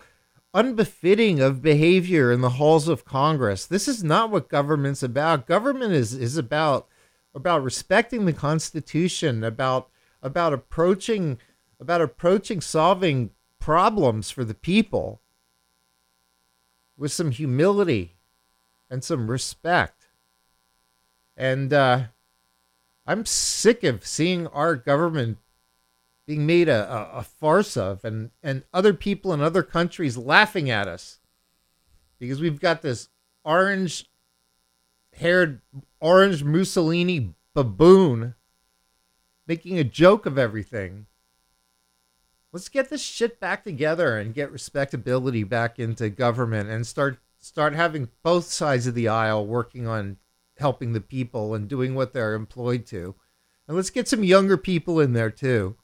unbefitting 0.54 1.40
of 1.40 1.62
behavior 1.62 2.32
in 2.32 2.40
the 2.40 2.50
halls 2.50 2.88
of 2.88 3.04
Congress. 3.04 3.66
This 3.66 3.86
is 3.86 4.02
not 4.02 4.30
what 4.30 4.48
government's 4.48 5.02
about. 5.02 5.46
Government 5.46 5.92
is 5.92 6.14
is 6.14 6.36
about 6.36 6.88
about 7.34 7.62
respecting 7.62 8.24
the 8.24 8.32
Constitution, 8.32 9.44
about 9.44 9.90
about 10.22 10.52
approaching 10.52 11.38
about 11.80 12.00
approaching 12.00 12.60
solving 12.60 13.30
problems 13.60 14.30
for 14.30 14.44
the 14.44 14.54
people 14.54 15.20
with 16.96 17.12
some 17.12 17.30
humility 17.30 18.16
and 18.90 19.04
some 19.04 19.30
respect. 19.30 20.06
And 21.36 21.72
uh, 21.72 22.04
I'm 23.06 23.26
sick 23.26 23.84
of 23.84 24.04
seeing 24.04 24.48
our 24.48 24.74
government 24.74 25.38
being 26.28 26.44
made 26.44 26.68
a, 26.68 26.92
a, 26.92 27.20
a 27.20 27.22
farce 27.22 27.74
of 27.74 28.04
and, 28.04 28.30
and 28.42 28.62
other 28.74 28.92
people 28.92 29.32
in 29.32 29.40
other 29.40 29.62
countries 29.62 30.18
laughing 30.18 30.68
at 30.68 30.86
us 30.86 31.20
because 32.18 32.38
we've 32.38 32.60
got 32.60 32.82
this 32.82 33.08
orange 33.44 34.10
haired 35.14 35.62
orange 36.00 36.44
Mussolini 36.44 37.34
baboon 37.54 38.34
making 39.46 39.78
a 39.78 39.84
joke 39.84 40.26
of 40.26 40.36
everything. 40.36 41.06
Let's 42.52 42.68
get 42.68 42.90
this 42.90 43.02
shit 43.02 43.40
back 43.40 43.64
together 43.64 44.18
and 44.18 44.34
get 44.34 44.52
respectability 44.52 45.44
back 45.44 45.78
into 45.78 46.10
government 46.10 46.68
and 46.68 46.86
start 46.86 47.20
start 47.38 47.74
having 47.74 48.10
both 48.22 48.44
sides 48.44 48.86
of 48.86 48.94
the 48.94 49.08
aisle 49.08 49.46
working 49.46 49.86
on 49.86 50.18
helping 50.58 50.92
the 50.92 51.00
people 51.00 51.54
and 51.54 51.68
doing 51.68 51.94
what 51.94 52.12
they're 52.12 52.34
employed 52.34 52.84
to. 52.84 53.14
And 53.66 53.74
let's 53.78 53.88
get 53.88 54.08
some 54.08 54.24
younger 54.24 54.58
people 54.58 55.00
in 55.00 55.14
there 55.14 55.30
too. 55.30 55.76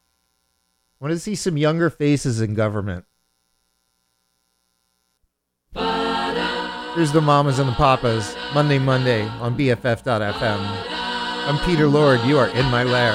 I 1.01 1.05
want 1.05 1.13
to 1.13 1.19
see 1.19 1.35
some 1.35 1.57
younger 1.57 1.91
faces 1.91 2.41
in 2.41 2.55
government. 2.55 3.05
Here's 5.75 7.11
the 7.11 7.21
mamas 7.21 7.59
and 7.59 7.69
the 7.69 7.75
papas, 7.75 8.37
Monday, 8.55 8.79
Monday 8.79 9.27
on 9.27 9.59
BFF.fm. 9.59 10.61
I'm 11.47 11.59
Peter 11.67 11.89
Lord. 11.89 12.21
You 12.21 12.39
are 12.39 12.49
in 12.49 12.65
my 12.71 12.85
lair. 12.85 13.13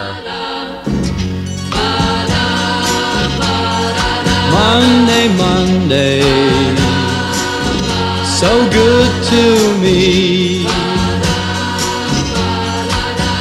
Monday, 4.52 5.30
Monday, 5.38 6.22
so 8.26 8.70
good 8.70 9.24
to 9.28 9.82
me. 9.82 10.66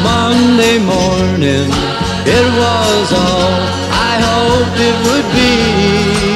Monday 0.01 0.79
morning, 0.79 1.68
it 2.24 2.46
was 2.57 3.12
all 3.12 3.78
hoped 4.21 4.81
it 4.89 4.97
would 5.07 5.27
be. 5.35 6.28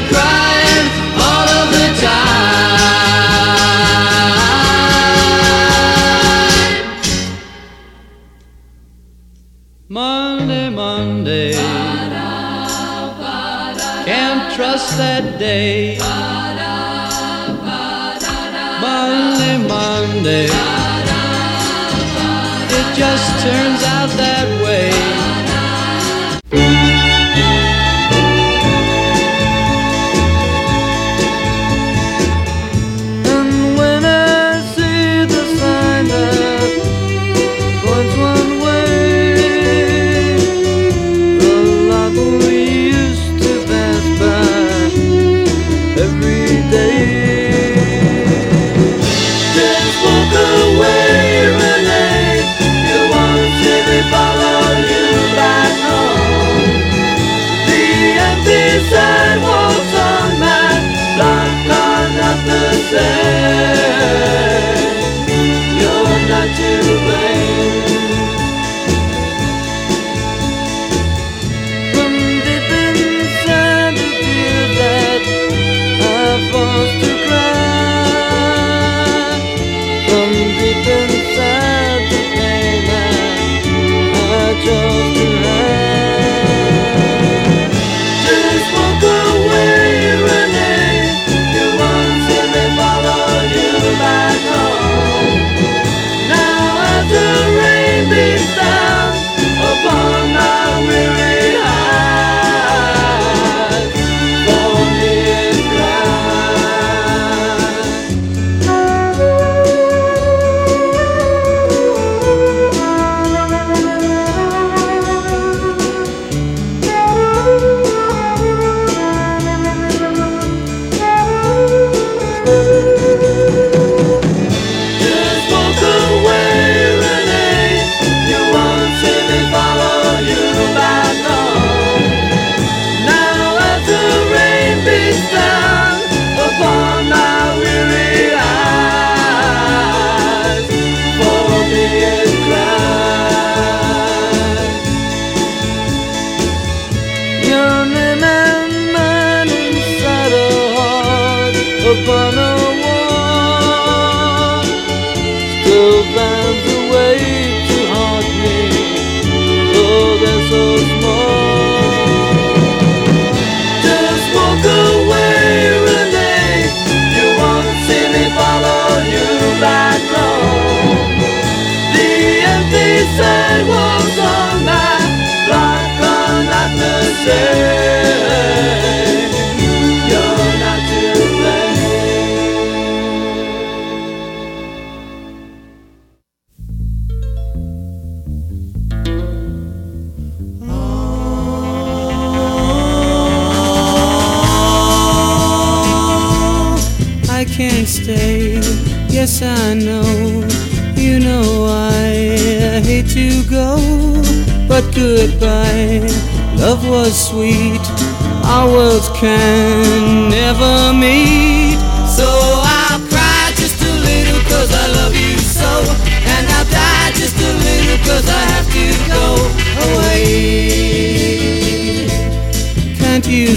crying 0.00 0.88
all 1.20 1.48
of 1.60 1.66
the 1.76 1.86
time. 2.00 2.36
Monday, 9.88 10.68
Monday, 10.70 11.52
can't 14.04 14.52
trust 14.54 14.96
that 14.98 15.38
day. 15.38 15.98
Monday, 18.80 19.56
Monday, 19.66 20.46
it 22.78 22.86
just 22.94 23.26
turns 23.42 23.82
out 23.84 24.10
that. 24.18 24.55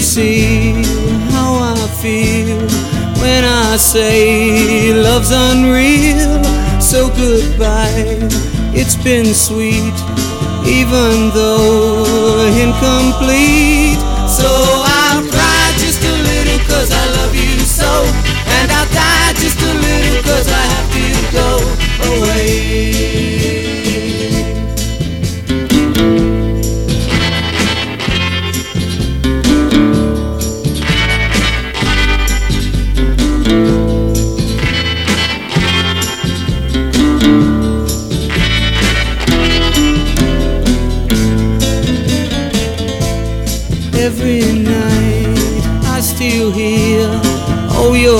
see 0.00 0.72
how 1.30 1.74
I 1.74 1.86
feel 2.00 2.58
when 3.20 3.44
I 3.44 3.76
say 3.76 4.94
love's 4.94 5.30
unreal? 5.30 6.42
So 6.80 7.08
goodbye, 7.08 8.18
it's 8.72 8.96
been 8.96 9.34
sweet, 9.34 9.96
even 10.66 11.30
though 11.36 12.48
incomplete. 12.64 14.00
So 14.26 14.48
I'll 14.48 15.22
cry 15.28 15.72
just 15.76 16.02
a 16.02 16.14
little 16.28 16.60
cause 16.66 16.90
I 16.90 17.04
love 17.20 17.34
you 17.34 17.58
so, 17.60 17.90
and 18.56 18.72
I'll 18.72 18.88
die 18.94 19.32
just 19.36 19.60
a 19.60 19.72
little 19.74 20.22
cause 20.22 20.48
I 20.48 20.69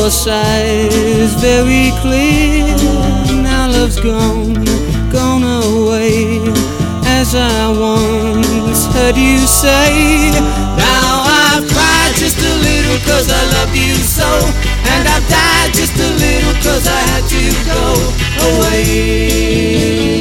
your 0.00 0.10
sighs 0.10 1.34
very 1.34 1.92
clear. 2.00 2.64
Now 3.42 3.68
love's 3.68 4.00
gone, 4.00 4.54
gone 5.12 5.44
away, 5.44 6.40
as 7.04 7.34
I 7.34 7.68
once 7.68 8.86
heard 8.94 9.16
you 9.16 9.38
say. 9.40 10.30
Now 10.76 11.12
I've 11.44 11.68
cried 11.68 12.14
just 12.16 12.38
a 12.38 12.54
little 12.66 12.98
cause 13.08 13.28
I 13.28 13.42
loved 13.56 13.76
you 13.76 13.94
so, 13.96 14.30
and 14.92 15.06
I've 15.06 15.26
died 15.28 15.74
just 15.74 15.96
a 15.96 16.10
little 16.24 16.54
cause 16.64 16.86
I 16.86 17.00
had 17.12 17.24
to 17.34 17.44
go 17.68 17.84
away. 18.48 20.19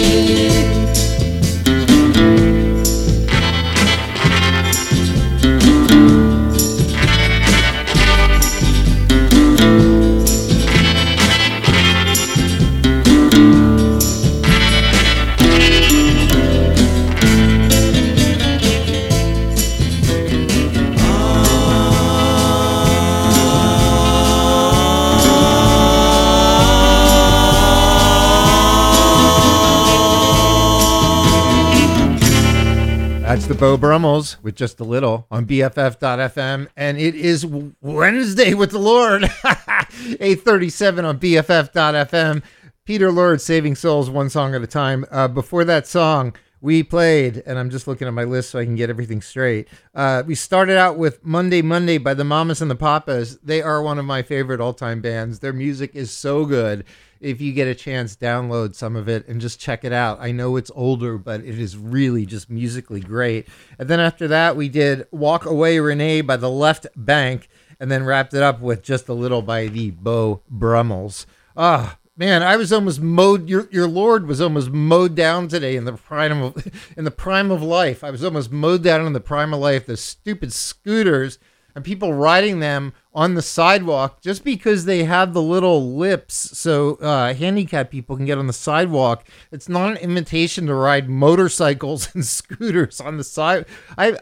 Beau 33.60 33.76
Brummels 33.76 34.38
with 34.42 34.56
just 34.56 34.80
a 34.80 34.86
little 34.86 35.28
on 35.30 35.46
BFF.FM, 35.46 36.70
and 36.78 36.98
it 36.98 37.14
is 37.14 37.46
Wednesday 37.46 38.54
with 38.54 38.72
the 38.72 38.80
Lord, 38.80 39.24
837 39.44 41.04
on 41.04 41.20
BFF.FM. 41.20 42.42
Peter 42.86 43.12
Lord, 43.12 43.42
Saving 43.42 43.76
Souls, 43.76 44.10
one 44.10 44.30
song 44.30 44.56
at 44.56 44.62
a 44.62 44.68
time. 44.68 45.04
Uh, 45.12 45.28
before 45.28 45.66
that 45.66 45.88
song, 45.88 46.34
we 46.62 46.84
played, 46.84 47.44
and 47.46 47.60
I'm 47.60 47.70
just 47.70 47.86
looking 47.86 48.08
at 48.08 48.14
my 48.14 48.24
list 48.24 48.52
so 48.52 48.60
I 48.60 48.66
can 48.66 48.78
get 48.78 48.90
everything 48.90 49.22
straight. 49.22 49.68
Uh, 49.94 50.24
we 50.26 50.36
started 50.36 50.78
out 50.78 50.98
with 50.98 51.24
Monday 51.26 51.62
Monday 51.62 51.98
by 51.98 52.14
the 52.14 52.24
Mamas 52.24 52.62
and 52.62 52.72
the 52.72 52.76
Papas. 52.76 53.40
They 53.44 53.62
are 53.62 53.82
one 53.82 54.00
of 54.00 54.06
my 54.06 54.22
favorite 54.22 54.62
all 54.62 54.74
time 54.74 55.02
bands. 55.02 55.40
Their 55.40 55.54
music 55.54 55.96
is 55.96 56.12
so 56.12 56.46
good. 56.46 56.86
If 57.20 57.42
you 57.42 57.54
get 57.54 57.68
a 57.68 57.76
chance, 57.76 58.16
download 58.16 58.76
some 58.76 58.96
of 58.96 59.10
it 59.10 59.28
and 59.28 59.42
just 59.42 59.60
check 59.60 59.84
it 59.84 59.92
out. 59.92 60.20
I 60.22 60.32
know 60.32 60.56
it's 60.56 60.72
older, 60.74 61.18
but 61.18 61.42
it 61.42 61.60
is 61.60 61.78
really 61.78 62.26
just 62.26 62.50
musically 62.50 63.02
great. 63.02 63.48
And 63.78 63.90
then 63.90 64.00
after 64.00 64.28
that, 64.30 64.56
we 64.56 64.70
did 64.70 65.08
Walk 65.12 65.46
Away 65.46 65.80
Rene 65.80 66.22
by 66.22 66.38
the 66.38 66.50
Left 66.50 66.88
Banke, 66.98 67.48
and 67.80 67.92
then 67.92 68.06
wrapped 68.06 68.34
it 68.34 68.44
up 68.44 68.62
with 68.62 68.82
just 68.82 69.08
a 69.10 69.14
little 69.14 69.42
by 69.42 69.68
the 69.68 69.92
Beau 69.92 70.42
Brummels. 70.50 71.26
Ah, 71.56 71.98
Man, 72.20 72.44
I 72.44 72.58
was 72.58 72.74
almost 72.74 73.00
mowed. 73.00 73.48
Your 73.48 73.70
your 73.72 73.88
Lord 73.88 74.28
was 74.28 74.42
almost 74.42 74.72
mowed 74.72 75.16
down 75.16 75.48
today 75.48 75.78
in 75.78 75.86
the 75.86 75.94
prime 75.94 76.42
of 76.42 76.68
in 76.98 77.06
the 77.06 77.12
prime 77.12 77.50
of 77.50 77.64
life. 77.64 78.04
I 78.04 78.12
was 78.12 78.26
almost 78.26 78.52
mowed 78.52 78.84
down 78.84 79.06
in 79.08 79.14
the 79.14 79.22
prime 79.22 79.54
of 79.54 79.62
life. 79.62 79.86
The 79.86 79.96
stupid 79.96 80.52
scooters 80.52 81.40
and 81.80 81.86
people 81.86 82.14
riding 82.14 82.60
them 82.60 82.92
on 83.14 83.36
the 83.36 83.42
sidewalk 83.42 84.22
just 84.22 84.44
because 84.44 84.84
they 84.84 85.06
have 85.06 85.34
the 85.34 85.42
little 85.42 85.96
lips 85.96 86.58
so 86.58 86.96
uh, 86.96 87.34
handicapped 87.34 87.90
people 87.90 88.18
can 88.18 88.26
get 88.26 88.38
on 88.38 88.48
the 88.48 88.54
sidewalk. 88.54 89.26
It's 89.50 89.70
not 89.70 89.92
an 89.92 89.98
invitation 89.98 90.68
to 90.68 90.74
ride 90.74 91.08
motorcycles 91.08 92.10
and 92.14 92.26
scooters 92.26 93.00
on 93.00 93.16
the 93.16 93.24
side. 93.24 93.66
I, 93.98 94.18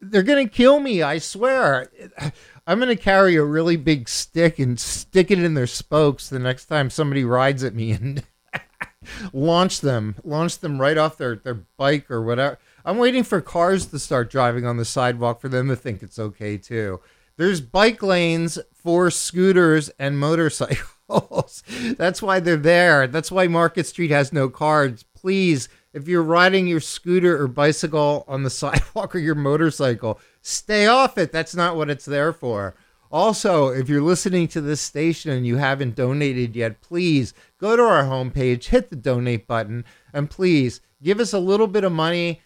they're 0.00 0.22
gonna 0.22 0.48
kill 0.48 0.80
me. 0.80 1.02
I 1.02 1.18
swear. 1.18 1.90
I'm 2.66 2.78
gonna 2.78 2.96
carry 2.96 3.36
a 3.36 3.44
really 3.44 3.76
big 3.76 4.08
stick 4.08 4.58
and 4.58 4.80
stick 4.80 5.30
it 5.30 5.38
in 5.38 5.52
their 5.52 5.66
spokes 5.66 6.30
the 6.30 6.38
next 6.38 6.66
time 6.66 6.88
somebody 6.88 7.22
rides 7.22 7.62
at 7.62 7.74
me 7.74 7.90
and 7.90 8.24
launch 9.34 9.82
them, 9.82 10.16
launch 10.24 10.58
them 10.58 10.80
right 10.80 10.96
off 10.96 11.18
their, 11.18 11.36
their 11.36 11.66
bike 11.76 12.10
or 12.10 12.22
whatever. 12.22 12.58
I'm 12.84 12.98
waiting 12.98 13.24
for 13.24 13.40
cars 13.40 13.86
to 13.86 13.98
start 13.98 14.30
driving 14.30 14.64
on 14.64 14.76
the 14.76 14.84
sidewalk 14.84 15.40
for 15.40 15.48
them 15.48 15.68
to 15.68 15.76
think 15.76 16.02
it's 16.02 16.18
okay 16.18 16.56
too. 16.56 17.00
There's 17.36 17.60
bike 17.60 18.02
lanes 18.02 18.58
for 18.72 19.10
scooters 19.10 19.90
and 19.98 20.18
motorcycles. 20.18 21.62
That's 21.96 22.20
why 22.20 22.40
they're 22.40 22.56
there. 22.56 23.06
That's 23.06 23.30
why 23.30 23.46
Market 23.46 23.86
Street 23.86 24.10
has 24.10 24.32
no 24.32 24.48
cards. 24.48 25.04
Please, 25.14 25.68
if 25.92 26.08
you're 26.08 26.22
riding 26.22 26.66
your 26.66 26.80
scooter 26.80 27.40
or 27.40 27.46
bicycle 27.48 28.24
on 28.26 28.42
the 28.42 28.50
sidewalk 28.50 29.14
or 29.14 29.18
your 29.18 29.34
motorcycle, 29.34 30.18
stay 30.42 30.86
off 30.86 31.16
it. 31.18 31.32
That's 31.32 31.54
not 31.54 31.76
what 31.76 31.90
it's 31.90 32.04
there 32.04 32.32
for. 32.32 32.74
Also, 33.10 33.68
if 33.68 33.88
you're 33.88 34.02
listening 34.02 34.48
to 34.48 34.60
this 34.60 34.80
station 34.80 35.30
and 35.30 35.46
you 35.46 35.56
haven't 35.56 35.94
donated 35.94 36.54
yet, 36.54 36.80
please 36.82 37.32
go 37.58 37.74
to 37.74 37.82
our 37.82 38.04
homepage, 38.04 38.66
hit 38.66 38.90
the 38.90 38.96
donate 38.96 39.46
button, 39.46 39.84
and 40.12 40.28
please 40.28 40.80
give 41.02 41.20
us 41.20 41.32
a 41.32 41.38
little 41.38 41.68
bit 41.68 41.84
of 41.84 41.92
money 41.92 42.42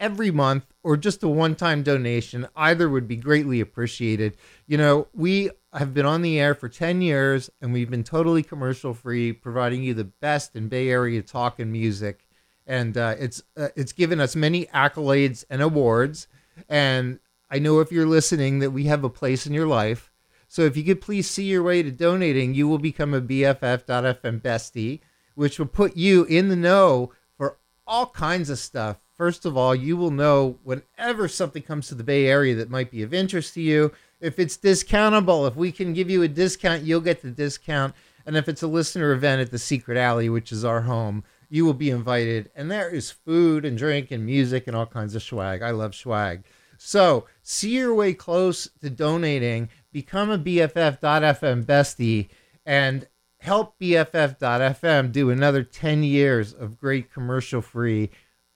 every 0.00 0.30
month 0.30 0.64
or 0.82 0.96
just 0.96 1.22
a 1.22 1.28
one 1.28 1.54
time 1.54 1.82
donation. 1.82 2.48
Either 2.56 2.88
would 2.88 3.06
be 3.06 3.16
greatly 3.16 3.60
appreciated. 3.60 4.36
You 4.66 4.78
know, 4.78 5.06
we 5.14 5.50
have 5.72 5.94
been 5.94 6.06
on 6.06 6.22
the 6.22 6.40
air 6.40 6.54
for 6.54 6.68
10 6.68 7.02
years 7.02 7.50
and 7.60 7.72
we've 7.72 7.90
been 7.90 8.02
totally 8.02 8.42
commercial 8.42 8.94
free, 8.94 9.32
providing 9.32 9.82
you 9.84 9.94
the 9.94 10.04
best 10.04 10.56
in 10.56 10.68
Bay 10.68 10.88
Area 10.88 11.22
talk 11.22 11.60
and 11.60 11.70
music. 11.70 12.26
And 12.66 12.96
uh, 12.96 13.16
it's 13.18 13.42
uh, 13.56 13.68
it's 13.76 13.92
given 13.92 14.20
us 14.20 14.34
many 14.34 14.66
accolades 14.66 15.44
and 15.50 15.60
awards. 15.60 16.28
And 16.68 17.20
I 17.50 17.58
know 17.58 17.80
if 17.80 17.92
you're 17.92 18.06
listening 18.06 18.60
that 18.60 18.70
we 18.70 18.84
have 18.84 19.04
a 19.04 19.10
place 19.10 19.46
in 19.46 19.52
your 19.52 19.66
life. 19.66 20.12
So 20.46 20.62
if 20.62 20.76
you 20.76 20.82
could 20.82 21.00
please 21.00 21.30
see 21.30 21.44
your 21.44 21.62
way 21.62 21.82
to 21.82 21.90
donating, 21.92 22.54
you 22.54 22.66
will 22.66 22.78
become 22.78 23.14
a 23.14 23.20
BFF.FM 23.20 24.40
bestie, 24.40 25.00
which 25.34 25.58
will 25.58 25.66
put 25.66 25.96
you 25.96 26.24
in 26.24 26.48
the 26.48 26.56
know 26.56 27.12
for 27.36 27.58
all 27.86 28.06
kinds 28.06 28.50
of 28.50 28.58
stuff. 28.58 28.98
First 29.20 29.44
of 29.44 29.54
all, 29.54 29.74
you 29.74 29.98
will 29.98 30.10
know 30.10 30.56
whenever 30.62 31.28
something 31.28 31.62
comes 31.62 31.88
to 31.88 31.94
the 31.94 32.02
Bay 32.02 32.26
Area 32.26 32.54
that 32.54 32.70
might 32.70 32.90
be 32.90 33.02
of 33.02 33.12
interest 33.12 33.52
to 33.52 33.60
you. 33.60 33.92
If 34.18 34.38
it's 34.38 34.56
discountable, 34.56 35.46
if 35.46 35.56
we 35.56 35.72
can 35.72 35.92
give 35.92 36.08
you 36.08 36.22
a 36.22 36.28
discount, 36.28 36.84
you'll 36.84 37.02
get 37.02 37.20
the 37.20 37.30
discount. 37.30 37.94
And 38.24 38.34
if 38.34 38.48
it's 38.48 38.62
a 38.62 38.66
listener 38.66 39.12
event 39.12 39.42
at 39.42 39.50
the 39.50 39.58
Secret 39.58 39.98
Alley, 39.98 40.30
which 40.30 40.52
is 40.52 40.64
our 40.64 40.80
home, 40.80 41.22
you 41.50 41.66
will 41.66 41.74
be 41.74 41.90
invited. 41.90 42.50
And 42.56 42.70
there 42.70 42.88
is 42.88 43.10
food 43.10 43.66
and 43.66 43.76
drink 43.76 44.10
and 44.10 44.24
music 44.24 44.66
and 44.66 44.74
all 44.74 44.86
kinds 44.86 45.14
of 45.14 45.22
swag. 45.22 45.60
I 45.60 45.72
love 45.72 45.94
swag. 45.94 46.44
So 46.78 47.26
see 47.42 47.76
your 47.76 47.92
way 47.92 48.14
close 48.14 48.70
to 48.80 48.88
donating, 48.88 49.68
become 49.92 50.30
a 50.30 50.38
BFF.FM 50.38 51.66
bestie, 51.66 52.30
and 52.64 53.06
help 53.36 53.78
BFF.FM 53.78 55.12
do 55.12 55.28
another 55.28 55.62
10 55.62 56.04
years 56.04 56.54
of 56.54 56.78
great 56.78 57.12
commercial 57.12 57.60
free 57.60 58.08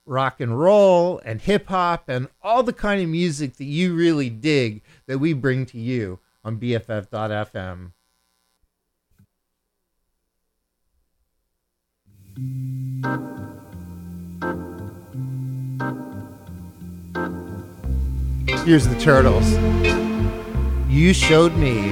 rock 0.05 0.39
and 0.39 0.59
roll 0.59 1.19
and 1.25 1.41
hip 1.41 1.67
hop 1.67 2.07
and 2.07 2.27
all 2.41 2.63
the 2.63 2.73
kind 2.73 3.01
of 3.01 3.09
music 3.09 3.57
that 3.57 3.65
you 3.65 3.95
really 3.95 4.29
dig 4.29 4.81
that 5.07 5.17
we 5.17 5.33
bring 5.33 5.65
to 5.67 5.79
you 5.79 6.19
on 6.43 6.57
BFF.FM. 6.59 7.91
Here's 18.65 18.87
the 18.87 18.99
turtles. 18.99 19.49
You 20.89 21.13
showed 21.13 21.55
me. 21.55 21.89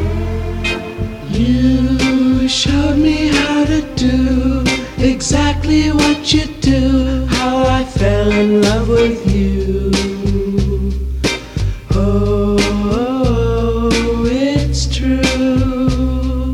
You 1.29 2.47
showed 2.47 2.97
me 2.97 3.27
how 3.29 3.65
to 3.65 3.81
do 3.95 4.82
exactly 5.03 5.91
what 5.91 6.33
you 6.33 6.45
do, 6.61 7.25
how 7.25 7.65
I 7.65 7.83
fell 7.83 8.31
in 8.31 8.61
love 8.61 8.87
with 8.87 9.27
you. 9.29 9.91
Oh, 11.91 12.57
it's 14.25 14.87
true. 14.95 16.53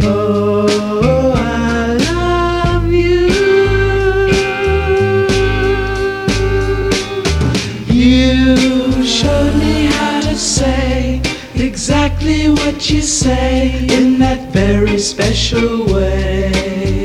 Oh, 0.00 1.32
I 1.36 1.96
love 2.14 2.86
you. 2.92 3.28
You 7.92 9.04
showed 9.04 9.56
me 9.56 9.86
how 9.86 10.20
to 10.20 10.36
say 10.36 11.20
exactly 11.56 12.48
what 12.48 12.88
you 12.90 13.02
say 13.02 13.86
in 13.88 14.20
that 14.20 14.52
very 14.52 14.98
special 14.98 15.86
way. 15.92 17.01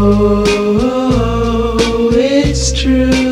Oh, 0.00 1.76
it's 2.14 2.70
true. 2.70 3.27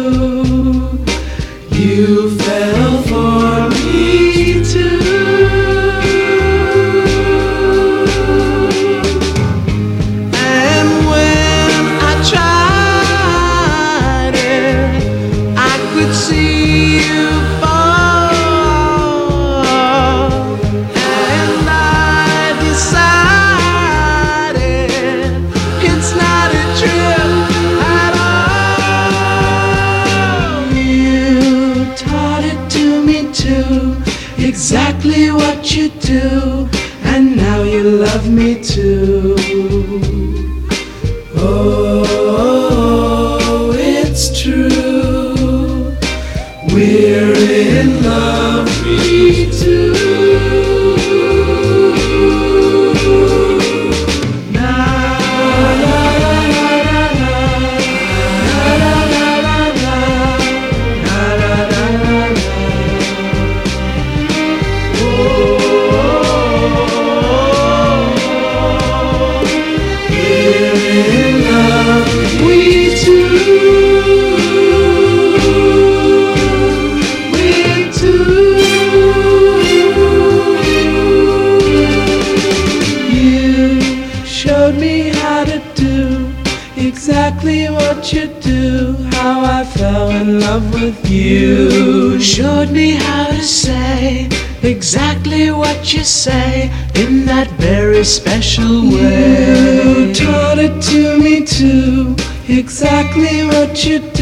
хочет 103.86 104.15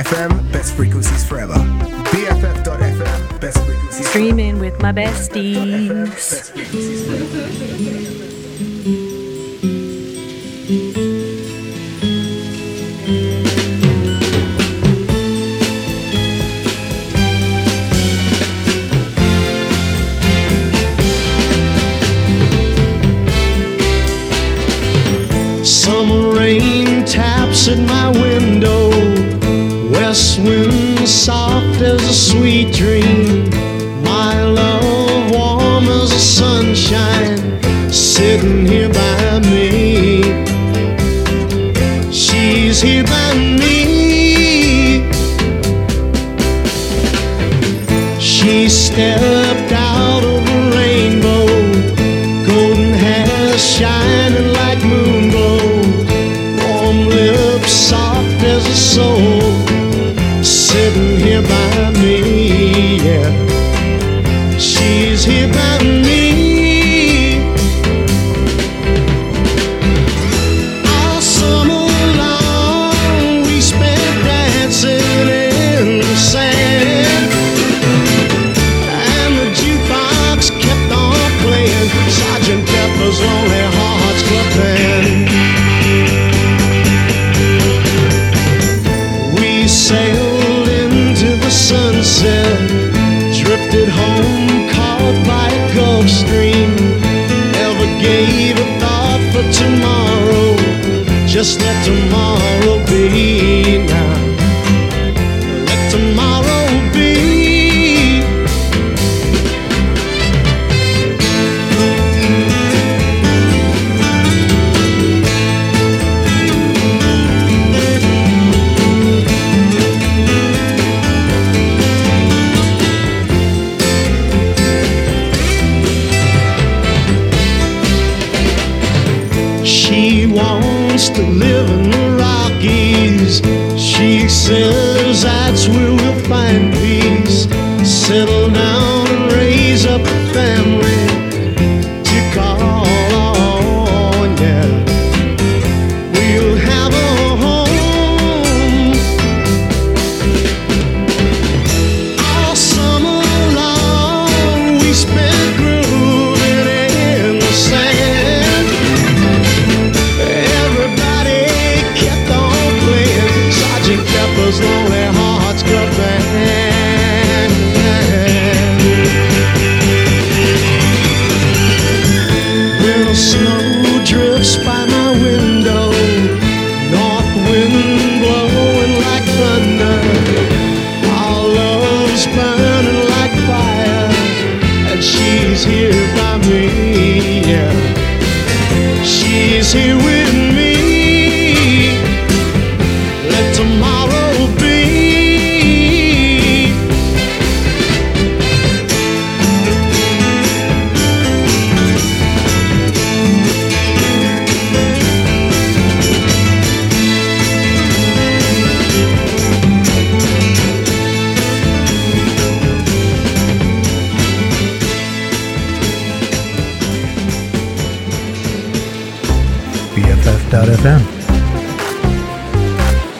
BFF.fm, 0.00 0.52
best 0.52 0.74
frequencies 0.74 1.24
forever. 1.28 1.52
BFF.fm, 1.52 3.40
best 3.40 3.58
frequencies. 3.64 4.08
Streaming 4.08 4.58
with 4.58 4.80
my 4.80 4.92
besties. 4.92 5.90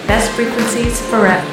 Best 0.07 0.31
frequencies 0.37 1.01
forever. 1.11 1.50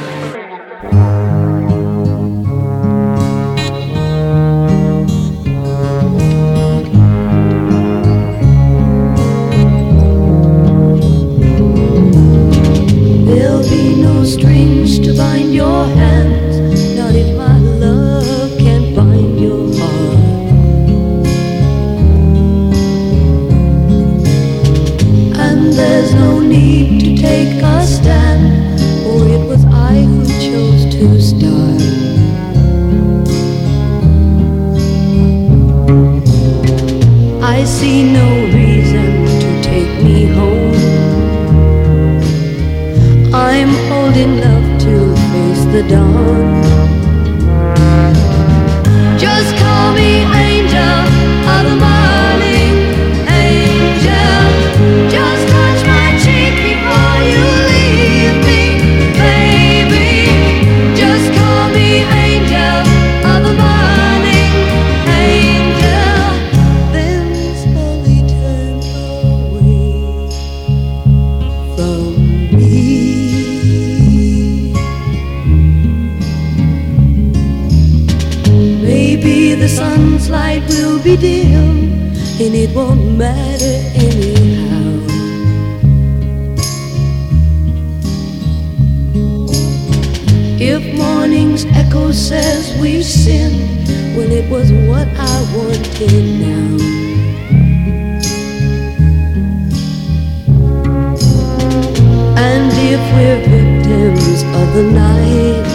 the 104.77 104.83
night. 104.83 105.65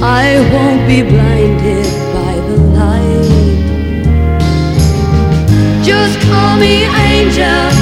I 0.00 0.38
won't 0.52 0.86
be 0.86 1.02
blinded 1.02 1.90
by 2.14 2.34
the 2.48 2.56
light. 2.78 3.64
Just 5.84 6.20
call 6.28 6.56
me 6.56 6.84
angel. 7.10 7.73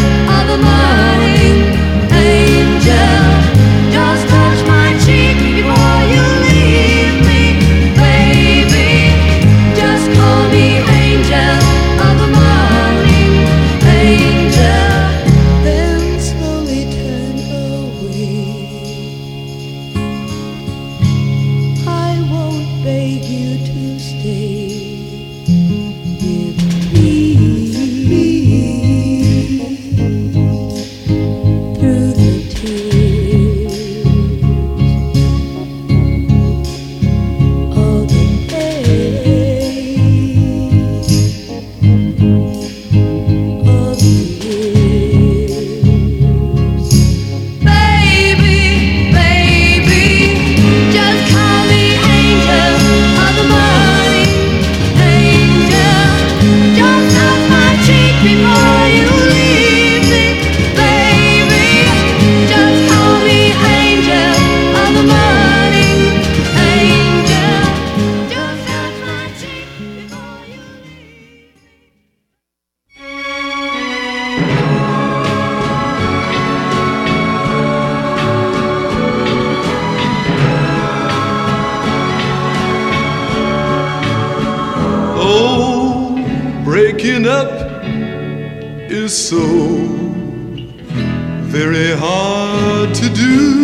do 93.23 93.63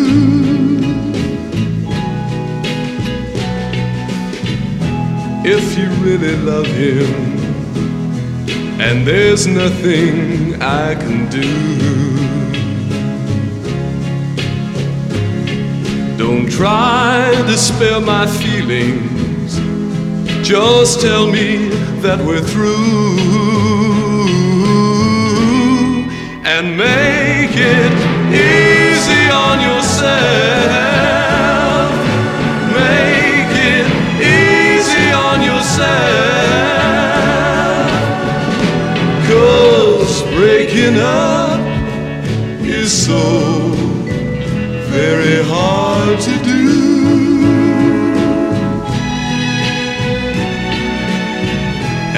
if 5.45 5.79
you 5.79 5.89
really 6.05 6.37
love 6.37 6.67
him. 6.67 7.11
And 8.81 9.07
there's 9.07 9.47
nothing 9.47 10.63
I 10.63 10.95
can 10.95 11.29
do. 11.31 11.53
Don't 16.17 16.49
try 16.51 17.35
to 17.51 17.57
spare 17.57 18.01
my 18.01 18.27
feelings. 18.27 19.59
Just 20.47 21.01
tell 21.01 21.27
me 21.31 21.69
that 22.05 22.19
we're 22.25 22.47
through 22.53 22.79
and 26.45 26.77
make 26.77 27.55
it 27.55 27.93
easy 28.35 28.78
on 29.31 29.61
yourself. 29.61 30.09
Make 32.72 33.53
it 33.74 33.87
easy 34.20 35.12
on 35.12 35.43
breaking 40.39 40.97
up 40.99 41.61
is 42.64 42.91
so 43.07 43.18
very 44.91 45.43
hard 45.45 46.18
to 46.20 46.35
do. 46.45 46.89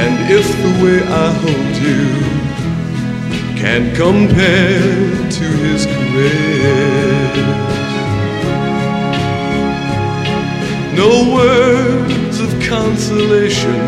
And 0.02 0.14
if 0.30 0.46
the 0.64 0.72
way 0.84 0.98
I 1.02 1.32
hold 1.42 1.76
you 1.86 2.40
can't 3.61 3.94
compare 3.96 5.30
no 10.96 11.32
words 11.34 12.40
of 12.40 12.50
consolation 12.62 13.80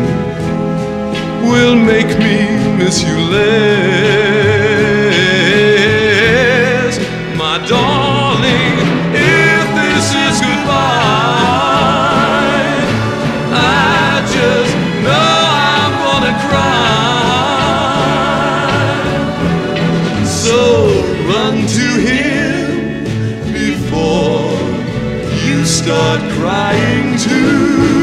will 1.49 1.75
make 1.75 2.07
me 2.17 2.37
miss 2.77 3.03
you 3.03 3.17
less. 3.29 4.82
start 25.83 26.21
crying 26.31 27.17
too. 27.17 28.02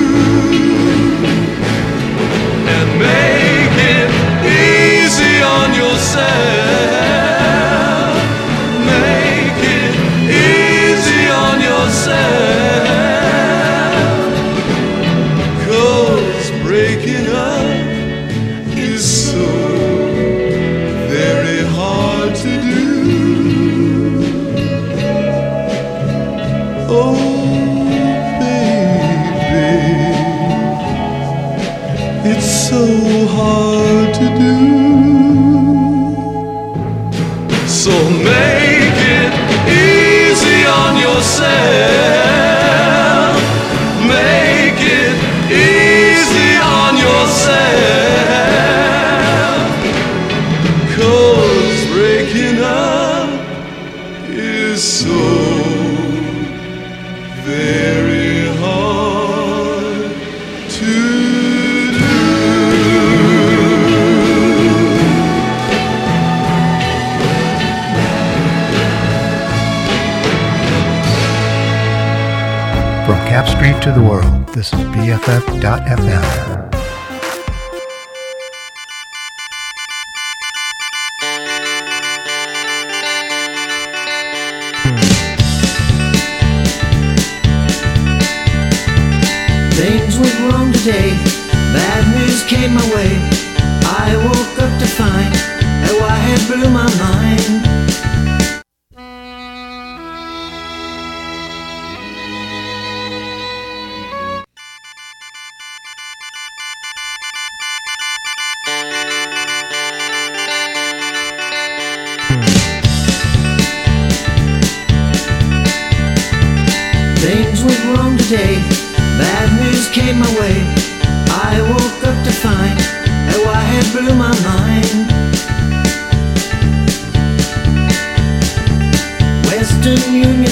BFF.FM. 75.61 76.19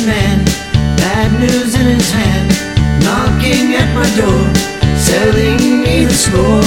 Man, 0.07 0.45
bad 0.97 1.39
news 1.41 1.75
in 1.75 1.87
his 1.87 2.11
hand, 2.11 2.49
knocking 3.05 3.75
at 3.75 3.93
my 3.95 4.09
door, 4.17 4.47
selling 4.97 5.83
me 5.83 6.07
the 6.07 6.15
score. 6.15 6.63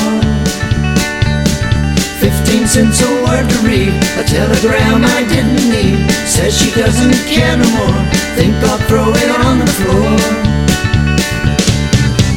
Fifteen 2.20 2.68
cents 2.68 3.02
a 3.02 3.10
word 3.24 3.50
to 3.50 3.58
read, 3.66 3.94
a 4.20 4.24
telegram 4.28 5.02
I 5.04 5.24
didn't 5.28 5.64
need. 5.74 6.12
Says 6.28 6.54
she 6.54 6.70
doesn't 6.80 7.18
care 7.26 7.58
no 7.58 7.66
more. 7.82 8.04
Think 8.36 8.54
I'll 8.70 8.78
throw 8.86 9.10
it 9.10 9.30
on 9.42 9.60
the 9.60 9.72
floor. 9.80 10.12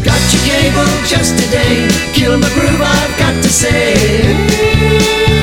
Got 0.01 0.23
your 0.33 0.43
cable 0.49 0.89
just 1.05 1.37
today. 1.37 1.89
Kill 2.15 2.39
my 2.39 2.49
groove, 2.55 2.81
I've 2.81 3.19
got 3.19 3.35
to 3.43 3.49
say. 3.51 5.34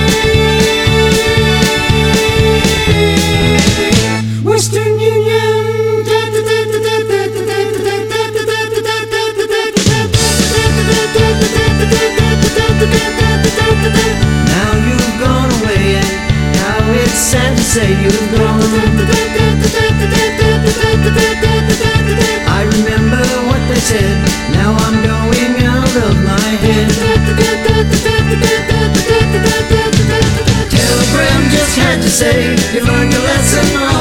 Now 12.82 14.73
you've 14.88 15.13
gone 15.21 15.51
away, 15.61 16.01
and 16.01 16.09
now 16.57 16.82
it's 16.97 17.13
sad 17.13 17.55
to 17.55 17.63
say 17.63 17.89
you've 18.01 18.32
gone. 18.34 18.57
I 22.49 22.65
remember 22.73 23.21
what 23.45 23.61
they 23.69 23.77
said. 23.77 24.17
Now 24.53 24.73
I'm 24.73 24.97
going 25.05 25.63
out 25.63 25.95
of 26.07 26.15
my 26.25 26.49
head. 26.65 26.89
Telegram 30.73 31.41
just 31.53 31.77
had 31.77 32.01
to 32.01 32.09
say 32.09 32.57
you 32.73 32.82
learned 32.82 33.13
your 33.13 33.21
lesson 33.21 34.01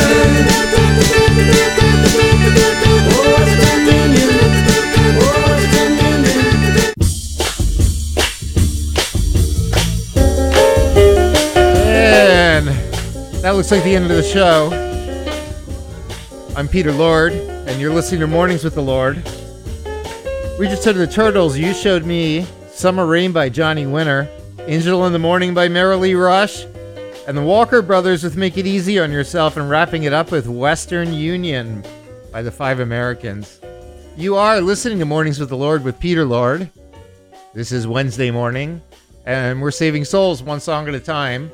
that 13.41 13.55
looks 13.55 13.71
like 13.71 13.83
the 13.83 13.95
end 13.95 14.05
of 14.05 14.15
the 14.15 14.21
show. 14.21 14.69
I'm 16.55 16.67
Peter 16.67 16.91
Lord, 16.91 17.33
and 17.33 17.81
you're 17.81 17.91
listening 17.91 18.21
to 18.21 18.27
Mornings 18.27 18.63
with 18.63 18.75
the 18.75 18.83
Lord. 18.83 19.15
We 20.59 20.67
just 20.67 20.85
heard 20.85 20.95
the 20.95 21.07
Turtles. 21.11 21.57
You 21.57 21.73
showed 21.73 22.05
me 22.05 22.45
Summer 22.69 23.07
Rain 23.07 23.31
by 23.31 23.49
Johnny 23.49 23.87
Winter, 23.87 24.29
Angel 24.59 25.07
in 25.07 25.13
the 25.13 25.17
Morning 25.17 25.55
by 25.55 25.69
Merrilee 25.69 26.13
Rush, 26.13 26.65
and 27.27 27.35
the 27.35 27.41
Walker 27.41 27.81
Brothers 27.81 28.23
with 28.23 28.37
Make 28.37 28.59
It 28.59 28.67
Easy 28.67 28.99
on 28.99 29.11
Yourself, 29.11 29.57
and 29.57 29.67
wrapping 29.67 30.03
it 30.03 30.13
up 30.13 30.31
with 30.31 30.45
Western 30.45 31.11
Union 31.11 31.83
by 32.31 32.43
the 32.43 32.51
Five 32.51 32.79
Americans. 32.79 33.59
You 34.15 34.35
are 34.35 34.61
listening 34.61 34.99
to 34.99 35.05
Mornings 35.05 35.39
with 35.39 35.49
the 35.49 35.57
Lord 35.57 35.83
with 35.83 35.99
Peter 35.99 36.25
Lord. 36.25 36.69
This 37.55 37.71
is 37.71 37.87
Wednesday 37.87 38.29
morning, 38.29 38.83
and 39.25 39.63
we're 39.63 39.71
saving 39.71 40.05
souls 40.05 40.43
one 40.43 40.59
song 40.59 40.87
at 40.87 40.93
a 40.93 40.99
time. 40.99 41.51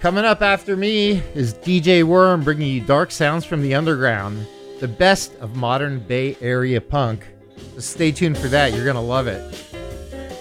Coming 0.00 0.24
up 0.24 0.40
after 0.40 0.78
me 0.78 1.22
is 1.34 1.52
DJ 1.52 2.04
Worm 2.04 2.42
bringing 2.42 2.72
you 2.72 2.80
dark 2.80 3.10
sounds 3.10 3.44
from 3.44 3.60
the 3.60 3.74
underground, 3.74 4.46
the 4.78 4.88
best 4.88 5.34
of 5.40 5.56
modern 5.56 6.00
Bay 6.00 6.38
Area 6.40 6.80
punk. 6.80 7.26
So 7.74 7.80
stay 7.80 8.10
tuned 8.10 8.38
for 8.38 8.48
that, 8.48 8.72
you're 8.72 8.84
going 8.84 8.96
to 8.96 9.02
love 9.02 9.26
it. 9.26 9.42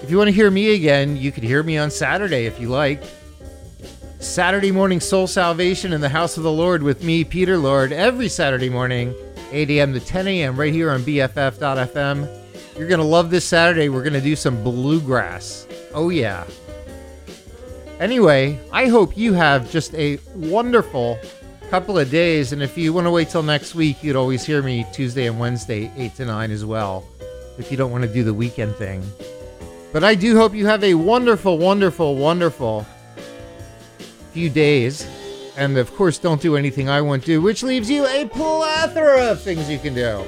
If 0.02 0.10
you 0.10 0.18
want 0.18 0.30
to 0.30 0.34
hear 0.34 0.50
me 0.50 0.76
again, 0.76 1.18
you 1.18 1.34
could 1.34 1.44
hear 1.44 1.62
me 1.62 1.78
on 1.78 1.92
Saturday 1.92 2.46
if 2.46 2.58
you 2.58 2.70
like. 2.70 3.04
Saturday 4.20 4.72
morning 4.72 5.02
soul 5.02 5.28
salvation 5.28 5.92
in 5.92 6.00
the 6.00 6.08
house 6.08 6.38
of 6.38 6.44
the 6.44 6.52
Lord 6.52 6.82
with 6.82 7.04
me, 7.04 7.26
Peter 7.26 7.58
Lord, 7.58 7.92
every 7.92 8.30
Saturday 8.30 8.70
morning, 8.70 9.14
8 9.52 9.70
a.m. 9.72 9.92
to 9.92 10.00
10 10.00 10.26
a.m. 10.30 10.58
right 10.58 10.74
here 10.74 10.90
on 10.90 11.02
BFF.fm. 11.02 12.78
You're 12.78 12.88
going 12.88 13.02
to 13.02 13.06
love 13.06 13.30
this 13.30 13.44
Saturday. 13.44 13.90
We're 13.90 14.04
going 14.04 14.14
to 14.14 14.22
do 14.22 14.38
some 14.38 14.64
bluegrass. 14.64 15.68
Oh, 15.94 16.08
yeah. 16.08 16.46
Anyway, 18.00 18.58
I 18.72 18.88
hope 18.88 19.18
you 19.18 19.34
have 19.34 19.70
just 19.70 19.94
a 19.94 20.20
wonderful 20.34 21.20
couple 21.70 22.00
of 22.00 22.10
days. 22.10 22.54
And 22.54 22.64
if 22.64 22.78
you 22.78 22.94
want 22.94 23.08
to 23.08 23.12
wait 23.12 23.30
till 23.30 23.44
next 23.44 23.76
week, 23.76 24.02
you'd 24.02 24.16
always 24.16 24.46
hear 24.46 24.62
me 24.62 24.86
Tuesday 24.94 25.28
and 25.28 25.38
Wednesday, 25.38 25.92
8 25.98 26.16
to 26.16 26.26
9 26.26 26.52
as 26.52 26.64
well, 26.64 27.06
if 27.58 27.70
you 27.70 27.78
don't 27.78 27.92
want 27.92 28.06
to 28.06 28.12
do 28.12 28.24
the 28.24 28.34
weekend 28.34 28.76
thing. 28.76 29.04
But 29.92 30.06
I 30.06 30.16
do 30.16 30.38
hope 30.38 30.54
you 30.54 30.66
have 30.66 30.84
a 30.84 30.94
wonderful, 30.94 31.58
wonderful, 31.58 32.16
wonderful 32.16 32.86
few 34.32 34.50
days. 34.50 35.06
And 35.58 35.78
of 35.78 35.94
course, 35.96 36.18
don't 36.20 36.42
do 36.42 36.56
anything 36.56 36.88
I 36.88 37.02
won't 37.02 37.26
do, 37.26 37.42
which 37.42 37.64
leaves 37.64 37.90
you 37.90 38.08
a 38.08 38.26
plethora 38.30 39.32
of 39.32 39.42
things 39.42 39.70
you 39.70 39.78
can 39.78 39.94
do. 39.94 40.24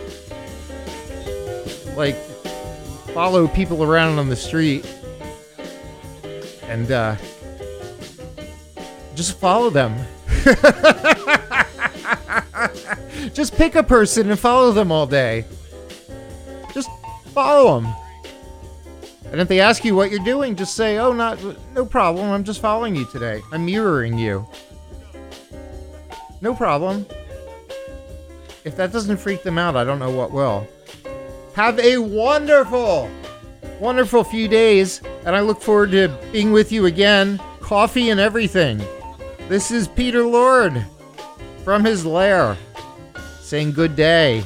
Like 1.96 2.18
follow 3.14 3.48
people 3.48 3.82
around 3.82 4.20
on 4.20 4.28
the 4.28 4.36
street 4.36 4.86
and 6.64 6.92
uh, 6.92 7.16
just 9.22 9.38
follow 9.38 9.70
them. 9.70 9.96
just 13.34 13.56
pick 13.56 13.76
a 13.76 13.84
person 13.84 14.32
and 14.32 14.40
follow 14.40 14.72
them 14.72 14.92
all 14.92 15.06
day. 15.06 15.46
Just 16.74 16.90
follow 17.36 17.80
them. 17.80 17.94
And 19.32 19.40
if 19.40 19.48
they 19.48 19.60
ask 19.60 19.86
you 19.86 19.96
what 19.96 20.10
you're 20.10 20.26
doing, 20.26 20.56
just 20.56 20.76
say, 20.76 20.98
"Oh, 20.98 21.14
not 21.14 21.38
no 21.76 21.86
problem. 21.86 22.32
I'm 22.32 22.44
just 22.44 22.62
following 22.62 22.96
you 22.96 23.06
today. 23.06 23.42
I'm 23.52 23.64
mirroring 23.64 24.18
you." 24.18 24.48
No 26.42 26.56
problem. 26.56 27.06
If 28.66 28.76
that 28.78 28.92
doesn't 28.92 29.18
freak 29.18 29.44
them 29.44 29.60
out, 29.60 29.76
I 29.76 29.84
don't 29.84 30.00
know 30.00 30.10
what 30.10 30.32
will. 30.32 30.68
Have 31.54 31.78
a 31.78 32.00
wonderful, 32.00 33.08
wonderful 33.80 34.24
few 34.24 34.48
days, 34.48 35.00
and 35.26 35.36
I 35.36 35.42
look 35.42 35.62
forward 35.62 35.92
to 35.92 36.08
being 36.32 36.52
with 36.52 36.72
you 36.72 36.88
again. 36.88 37.40
Coffee 37.60 38.10
and 38.10 38.20
everything. 38.20 38.82
This 39.52 39.70
is 39.70 39.90
Peter 39.90 40.24
Lord 40.24 40.86
from 41.66 41.84
his 41.84 42.06
lair 42.06 42.56
saying 43.42 43.74
good 43.74 43.98
day. 43.98 44.46